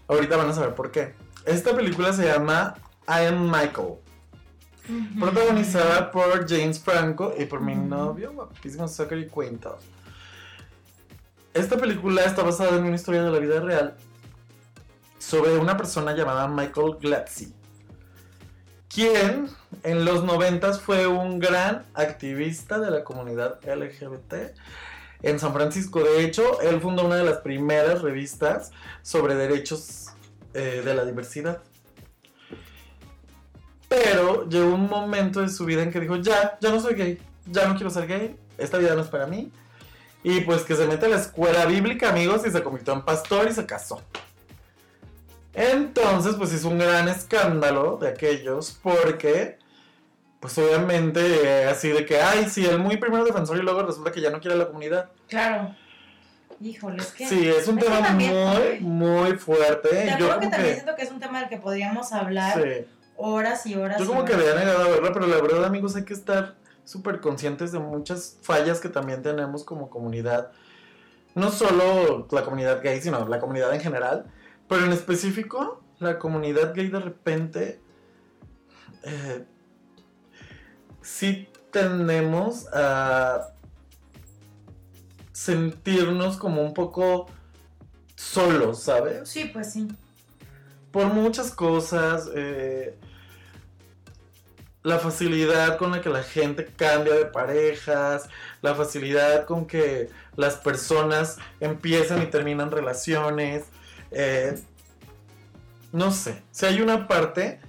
[0.06, 1.14] Ahorita van a saber por qué.
[1.44, 2.76] Esta película se llama
[3.08, 3.94] I Am Michael,
[5.18, 9.76] protagonizada por James Franco y por mi novio, guapísimo Zachary Quinto.
[11.52, 13.96] Esta película está basada en una historia de la vida real
[15.22, 17.54] sobre una persona llamada Michael Glatzy,
[18.92, 19.48] quien
[19.84, 24.34] en los 90 fue un gran activista de la comunidad LGBT
[25.22, 26.02] en San Francisco.
[26.02, 30.08] De hecho, él fundó una de las primeras revistas sobre derechos
[30.54, 31.62] eh, de la diversidad.
[33.88, 37.22] Pero llegó un momento de su vida en que dijo, ya, ya no soy gay,
[37.46, 39.52] ya no quiero ser gay, esta vida no es para mí.
[40.24, 43.48] Y pues que se mete a la escuela bíblica, amigos, y se convirtió en pastor
[43.48, 44.02] y se casó.
[45.54, 49.58] Entonces, pues hizo un gran escándalo de aquellos porque,
[50.40, 54.12] pues obviamente, eh, así de que, ay, sí, el muy primer defensor y luego resulta
[54.12, 55.10] que ya no quiere la comunidad.
[55.28, 55.74] Claro.
[56.60, 57.26] Híjole, es que.
[57.26, 59.88] Sí, es un es tema también, muy, muy fuerte.
[59.88, 62.62] Te Yo juro que también que, siento que es un tema del que podríamos hablar
[62.62, 62.86] sí.
[63.16, 63.98] horas y horas.
[63.98, 64.48] Yo como que horas.
[64.48, 68.38] había negado a verla, pero la verdad, amigos, hay que estar súper conscientes de muchas
[68.42, 70.52] fallas que también tenemos como comunidad.
[71.34, 74.26] No solo la comunidad gay, sino la comunidad en general.
[74.72, 77.80] Pero en específico, la comunidad gay de repente...
[79.02, 79.44] eh,
[81.02, 83.52] sí tendemos a
[85.32, 87.26] sentirnos como un poco
[88.16, 89.28] solos, ¿sabes?
[89.28, 89.88] Sí, pues sí.
[90.90, 92.30] por muchas cosas.
[92.34, 92.98] eh,
[94.82, 98.30] la facilidad con la que la gente cambia de parejas,
[98.62, 103.66] la facilidad con que las personas empiezan y terminan relaciones.
[104.12, 104.58] Eh,
[105.92, 107.60] no sé, si hay una parte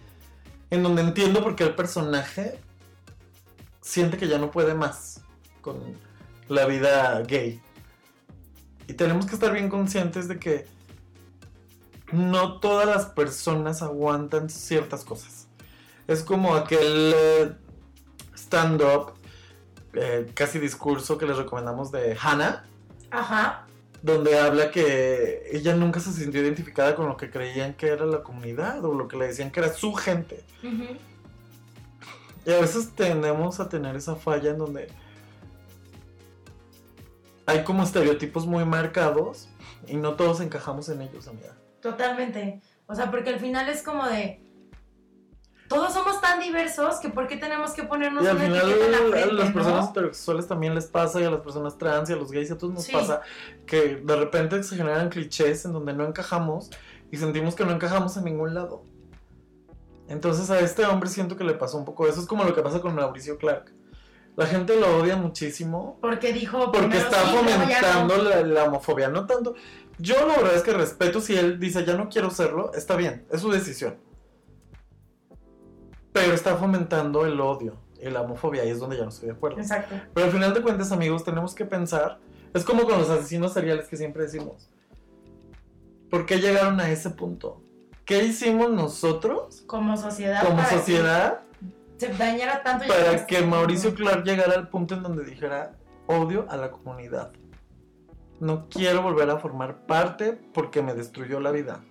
[0.70, 2.60] en donde entiendo por qué el personaje
[3.82, 5.22] siente que ya no puede más
[5.62, 5.78] con
[6.48, 7.62] la vida gay.
[8.88, 10.68] Y tenemos que estar bien conscientes de que
[12.12, 15.48] no todas las personas aguantan ciertas cosas.
[16.08, 17.56] Es como aquel eh,
[18.36, 19.14] stand-up,
[19.94, 22.64] eh, casi discurso que les recomendamos de Hannah,
[23.14, 23.68] Ajá.
[24.04, 28.22] Donde habla que ella nunca se sintió identificada con lo que creían que era la
[28.22, 30.44] comunidad o lo que le decían que era su gente.
[32.46, 34.90] Y a veces tendemos a tener esa falla en donde
[37.46, 39.48] hay como estereotipos muy marcados
[39.88, 41.56] y no todos encajamos en ellos, amiga.
[41.82, 42.62] Totalmente.
[42.88, 44.43] O sea, porque al final es como de.
[45.74, 48.86] Todos somos tan diversos que ¿por qué tenemos que ponernos Y al una final etiqueta
[48.86, 49.90] en la a frente, las personas ¿no?
[49.92, 52.58] heterosexuales también les pasa y a las personas trans y a los gays y a
[52.58, 52.92] todos nos Sí.
[52.92, 53.22] pasa
[53.66, 56.70] que de repente se generan clichés en donde no encajamos
[57.12, 58.84] y sentimos que no encajamos en ningún lado.
[60.08, 62.20] Entonces a este hombre siento que le pasó un poco eso.
[62.20, 63.72] Es como lo que pasa con Mauricio Clark.
[64.36, 66.72] La gente lo odia muchísimo Porque dijo.
[66.72, 67.50] porque está sí, ya no.
[67.50, 69.08] fomentando la, la homofobia.
[69.10, 69.54] No tanto.
[70.00, 73.26] Yo la verdad es que respeto si él dice ya no quiero serlo, está bien,
[73.32, 73.96] es su decisión.
[76.14, 79.34] Pero está fomentando el odio y la homofobia y es donde ya no estoy de
[79.36, 79.60] acuerdo.
[79.60, 79.96] Exacto.
[80.14, 82.20] Pero al final de cuentas, amigos, tenemos que pensar.
[82.54, 84.70] Es como con los asesinos seriales que siempre decimos.
[86.10, 87.62] ¿Por qué llegaron a ese punto?
[88.06, 90.44] ¿Qué hicimos nosotros Como sociedad.
[90.46, 91.40] como que sociedad
[91.98, 92.86] Se dañara tanto.
[92.88, 97.32] para que Mauricio Clark llegara al punto en donde dijera odio a la comunidad?
[98.40, 101.82] No quiero volver a formar parte porque me destruyó la vida.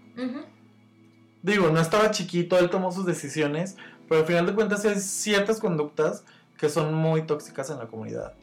[1.43, 3.77] Digo, no estaba chiquito, él tomó sus decisiones,
[4.09, 6.25] pero al final de cuentas hay ciertas conductas
[6.57, 8.35] que son muy tóxicas en la comunidad.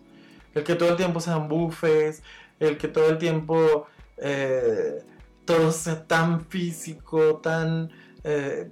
[0.53, 2.24] El que todo el tiempo sean bufes,
[2.60, 3.88] el que todo el tiempo
[4.18, 5.03] eh,
[5.45, 7.91] todo sea tan físico, tan
[8.24, 8.70] eh,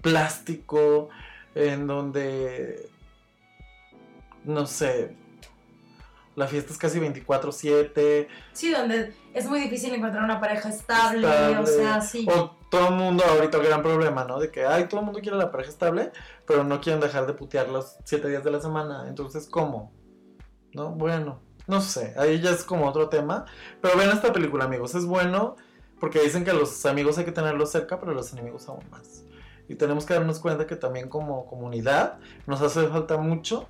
[0.00, 1.08] plástico,
[1.54, 2.88] en donde,
[4.44, 5.16] no sé,
[6.36, 11.26] la fiesta es casi 24/7, Sí, donde es muy difícil encontrar una pareja estable.
[11.26, 11.58] Estable.
[11.58, 12.26] O sea, sí.
[12.30, 14.38] O todo el mundo, ahorita el gran problema, ¿no?
[14.38, 16.12] De que, ay, todo el mundo quiere la pareja estable,
[16.46, 19.06] pero no quieren dejar de putear los siete días de la semana.
[19.08, 19.92] Entonces, ¿cómo?
[20.72, 20.90] ¿No?
[20.90, 23.44] Bueno, no sé, ahí ya es como otro tema.
[23.80, 25.56] Pero ven esta película, amigos, es bueno
[26.00, 29.24] porque dicen que los amigos hay que tenerlos cerca, pero los enemigos aún más.
[29.68, 33.68] Y tenemos que darnos cuenta que también como comunidad nos hace falta mucho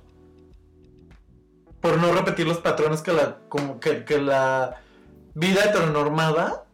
[1.81, 4.81] por no repetir los patrones que la, como que, que la
[5.33, 6.65] vida heteronormada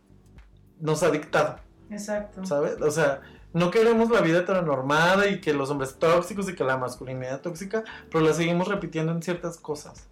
[0.79, 1.59] nos ha dictado.
[1.89, 2.45] Exacto.
[2.45, 2.81] ¿sabes?
[2.81, 3.21] O sea,
[3.53, 7.83] no queremos la vida heteronormada y que los hombres tóxicos y que la masculinidad tóxica,
[8.11, 10.07] pero la seguimos repitiendo en ciertas cosas.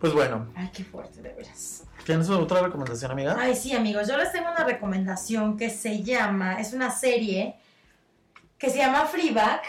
[0.00, 1.84] Pues bueno, Ay, qué fuerte, de veras.
[2.04, 3.36] ¿tienes otra recomendación, amiga?
[3.38, 7.56] Ay, sí, amigos, yo les tengo una recomendación que se llama, es una serie
[8.58, 9.62] que se llama Fleabag.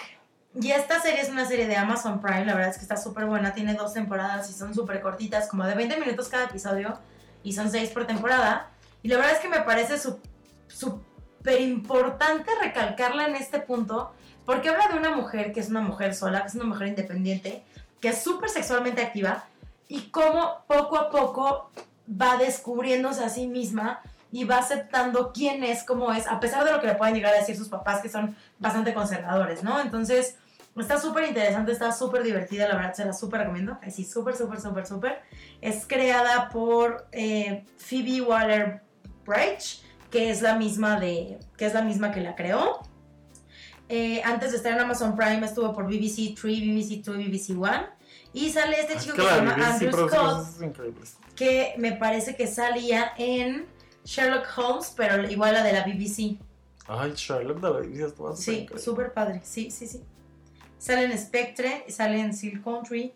[0.61, 3.25] Y esta serie es una serie de Amazon Prime, la verdad es que está súper
[3.25, 6.97] buena, tiene dos temporadas y son súper cortitas, como de 20 minutos cada episodio,
[7.43, 8.69] y son seis por temporada.
[9.03, 9.97] Y la verdad es que me parece
[10.67, 14.13] súper importante recalcarla en este punto,
[14.45, 17.65] porque habla de una mujer que es una mujer sola, que es una mujer independiente,
[17.99, 19.43] que es súper sexualmente activa,
[19.89, 21.69] y cómo poco a poco
[22.09, 24.01] va descubriéndose a sí misma
[24.31, 27.33] y va aceptando quién es, cómo es, a pesar de lo que le pueden llegar
[27.33, 29.81] a decir sus papás, que son bastante conservadores, ¿no?
[29.81, 30.37] Entonces,
[30.81, 33.77] está súper interesante, está súper divertida, la verdad, se la súper recomiendo.
[33.81, 35.21] Así, súper, súper, súper, súper.
[35.61, 42.11] Es creada por eh, Phoebe Waller-Bridge, que es la misma de, que es la misma
[42.11, 42.81] que la creó.
[43.87, 47.49] Eh, antes de estar en Amazon Prime estuvo por BBC 3, BBC 2 y BBC
[47.51, 47.71] 1.
[48.33, 51.91] Y sale este Es chico que que se la llama BBC Andrew Scott que me
[51.93, 53.65] parece que salía en
[54.03, 56.37] Sherlock Holmes, pero igual la de la BBC.
[56.87, 59.41] Ay, Sherlock de la BBC Sí, súper padre.
[59.43, 60.03] Sí, sí, sí.
[60.77, 63.13] Sale en Spectre, sale en Seal Country.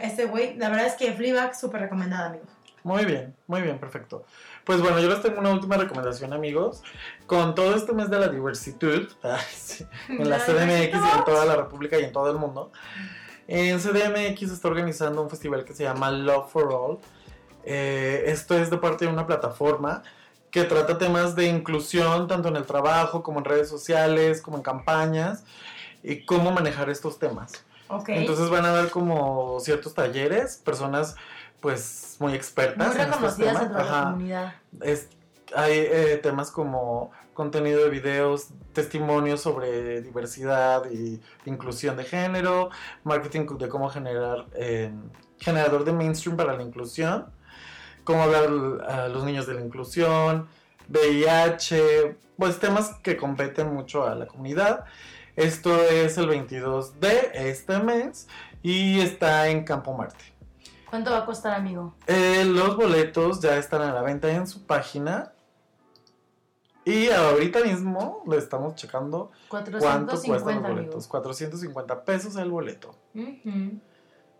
[0.00, 2.48] Este güey, la verdad es que Fleabag súper recomendada, amigos.
[2.84, 4.26] Muy bien, muy bien, perfecto.
[4.64, 6.82] Pues bueno, yo les tengo una última recomendación, amigos.
[7.26, 9.08] Con todo este mes de la diversidad,
[10.08, 12.72] en la CDMX y en toda la República y en todo el mundo,
[13.48, 16.98] en CDMX se está organizando un festival que se llama Love for All.
[17.64, 20.02] Eh, esto es de parte de una plataforma
[20.50, 24.62] que trata temas de inclusión tanto en el trabajo como en redes sociales, como en
[24.62, 25.44] campañas
[26.04, 27.64] y cómo manejar estos temas.
[28.12, 31.16] Entonces van a dar como ciertos talleres, personas
[31.60, 34.54] pues muy expertas Muy en reconocidas de la comunidad.
[34.82, 35.08] Es-
[35.56, 42.70] hay eh, temas como contenido de videos, testimonios sobre diversidad y inclusión de género,
[43.04, 44.92] marketing de cómo generar eh,
[45.38, 47.26] generador de mainstream para la inclusión,
[48.04, 48.48] cómo hablar
[48.88, 50.48] a los niños de la inclusión,
[50.88, 54.84] VIH, pues temas que competen mucho a la comunidad.
[55.36, 58.28] Esto es el 22 de este mes
[58.62, 60.24] y está en Campo Marte.
[60.88, 61.94] ¿Cuánto va a costar, amigo?
[62.06, 65.32] Eh, los boletos ya están a la venta en su página.
[66.84, 69.72] Y ahorita mismo le estamos checando cuánto
[70.22, 71.08] cuestan los boletos.
[71.08, 72.94] 450 pesos el boleto.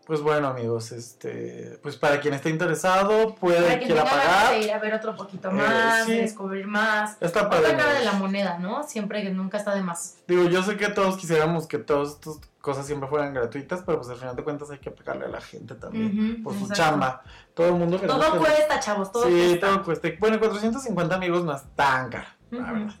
[0.05, 4.55] Pues bueno, amigos, este, pues para quien esté interesado, puede que quiera pagar.
[4.61, 7.17] ir a ver otro poquito eh, más, descubrir más.
[7.19, 8.83] Está para Otra cara de la moneda, ¿no?
[8.83, 10.17] Siempre que nunca está de más.
[10.27, 14.09] Digo, yo sé que todos quisiéramos que todas estas cosas siempre fueran gratuitas, pero pues
[14.09, 17.23] al final de cuentas hay que pagarle a la gente también por su chamba.
[17.55, 20.07] Todo el mundo Todo cuesta, chavos, todo sí, todo cuesta.
[20.19, 22.95] Bueno, 450 amigos no es tan caro, la verdad.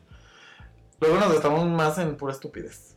[0.99, 2.95] Luego nos estamos más en pura estupidez.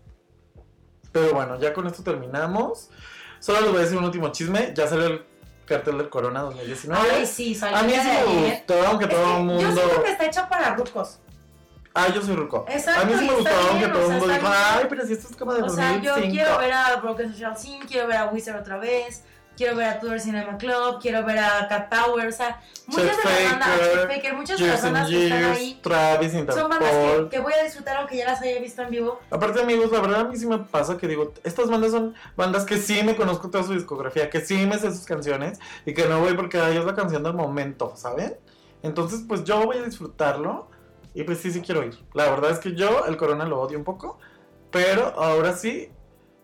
[1.12, 2.90] Pero bueno, ya con esto terminamos.
[3.40, 4.72] Solo les voy a decir un último chisme.
[4.74, 5.24] Ya salió el
[5.64, 7.08] cartel del Corona 2019.
[7.10, 7.76] Ay, sí, salió.
[7.76, 9.62] A mí sí me gustó, aunque todo el mundo.
[9.62, 11.18] Yo siento que está hecho para rucos.
[11.94, 12.64] Ah, yo soy ruco.
[12.68, 15.28] Exacto, a mí sí me gustó, aunque todo el mundo dijo, ay, pero si esto
[15.30, 18.26] es como de O sea, yo quiero ver a Broken Social Scene, quiero ver a
[18.26, 19.24] Wizard otra vez
[19.58, 23.24] quiero ver a Tudor Cinema Club, quiero ver a Cat Power, o sea, muchas de
[23.24, 27.40] las bandas, Faker, muchas de las bandas que están ahí Travis, son bandas que, que,
[27.40, 29.18] voy a disfrutar aunque ya las haya visto en vivo.
[29.30, 32.64] Aparte amigos, la verdad a mí sí me pasa que digo, estas bandas son bandas
[32.64, 36.06] que sí me conozco toda su discografía, que sí me sé sus canciones y que
[36.06, 38.36] no voy porque ahí es la canción del momento, ¿saben?
[38.84, 40.68] Entonces pues yo voy a disfrutarlo
[41.14, 41.98] y pues sí, sí quiero ir.
[42.14, 44.20] La verdad es que yo el Corona lo odio un poco,
[44.70, 45.90] pero ahora sí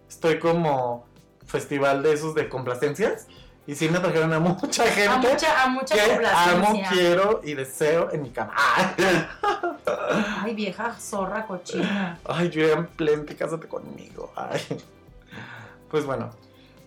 [0.09, 1.14] estoy como
[1.47, 3.27] festival de esos de complacencias.
[3.67, 5.09] Y sí me trajeron a mucha gente.
[5.09, 8.53] A mucha, a mucha que amo, quiero y deseo en mi cama.
[10.43, 12.19] Ay, vieja zorra cochina.
[12.27, 14.33] Ay, Julian Plenty, cásate conmigo.
[14.37, 14.61] Ay.
[15.91, 16.31] Pues bueno.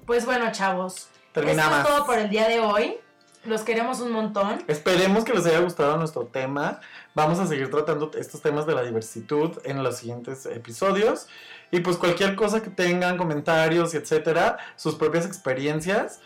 [0.05, 1.07] Pues bueno, chavos.
[1.31, 1.79] Terminamos.
[1.79, 2.97] Esto es todo por el día de hoy.
[3.45, 4.63] Los queremos un montón.
[4.67, 6.81] Esperemos que les haya gustado nuestro tema.
[7.15, 11.27] Vamos a seguir tratando estos temas de la diversidad en los siguientes episodios.
[11.71, 16.21] Y pues cualquier cosa que tengan, comentarios y etcétera, sus propias experiencias,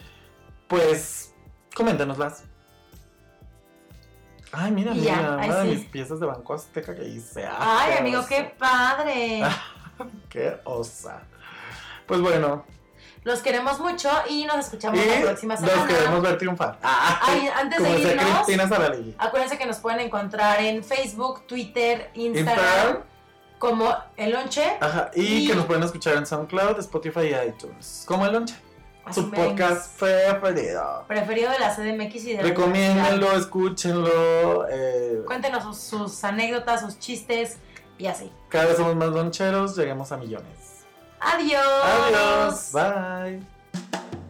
[0.68, 1.34] pues
[1.76, 2.44] coméntenoslas.
[4.52, 7.48] Ay, mira, mira, una de mis piezas de Banco Azteca que hice.
[7.58, 9.42] Ay, amigo, qué padre.
[10.30, 11.22] qué osa.
[12.06, 12.66] Pues bueno.
[13.24, 15.76] Los queremos mucho y nos escuchamos la próxima semana.
[15.76, 16.80] Los queremos ver triunfar.
[16.82, 18.00] Ay, antes de
[18.48, 18.72] irnos,
[19.20, 23.04] acuérdense que nos pueden encontrar en Facebook, Twitter, Instagram
[23.62, 24.64] como El Lonche.
[24.82, 28.04] Ajá, y, que nos pueden escuchar en SoundCloud, Spotify y iTunes.
[28.08, 28.56] Como El Lonche.
[29.14, 31.06] Su podcast preferido.
[31.08, 34.68] Preferido de la CDMX y de Recomiéndenlo, escúchenlo.
[34.70, 37.58] Eh, Cuéntenos sus, anécdotas, sus chistes
[37.98, 38.32] y así.
[38.50, 40.86] Cada vez somos más loncheros, lleguemos a millones.
[41.20, 41.62] Adiós.
[41.84, 42.72] Adiós.
[42.74, 44.21] Bye.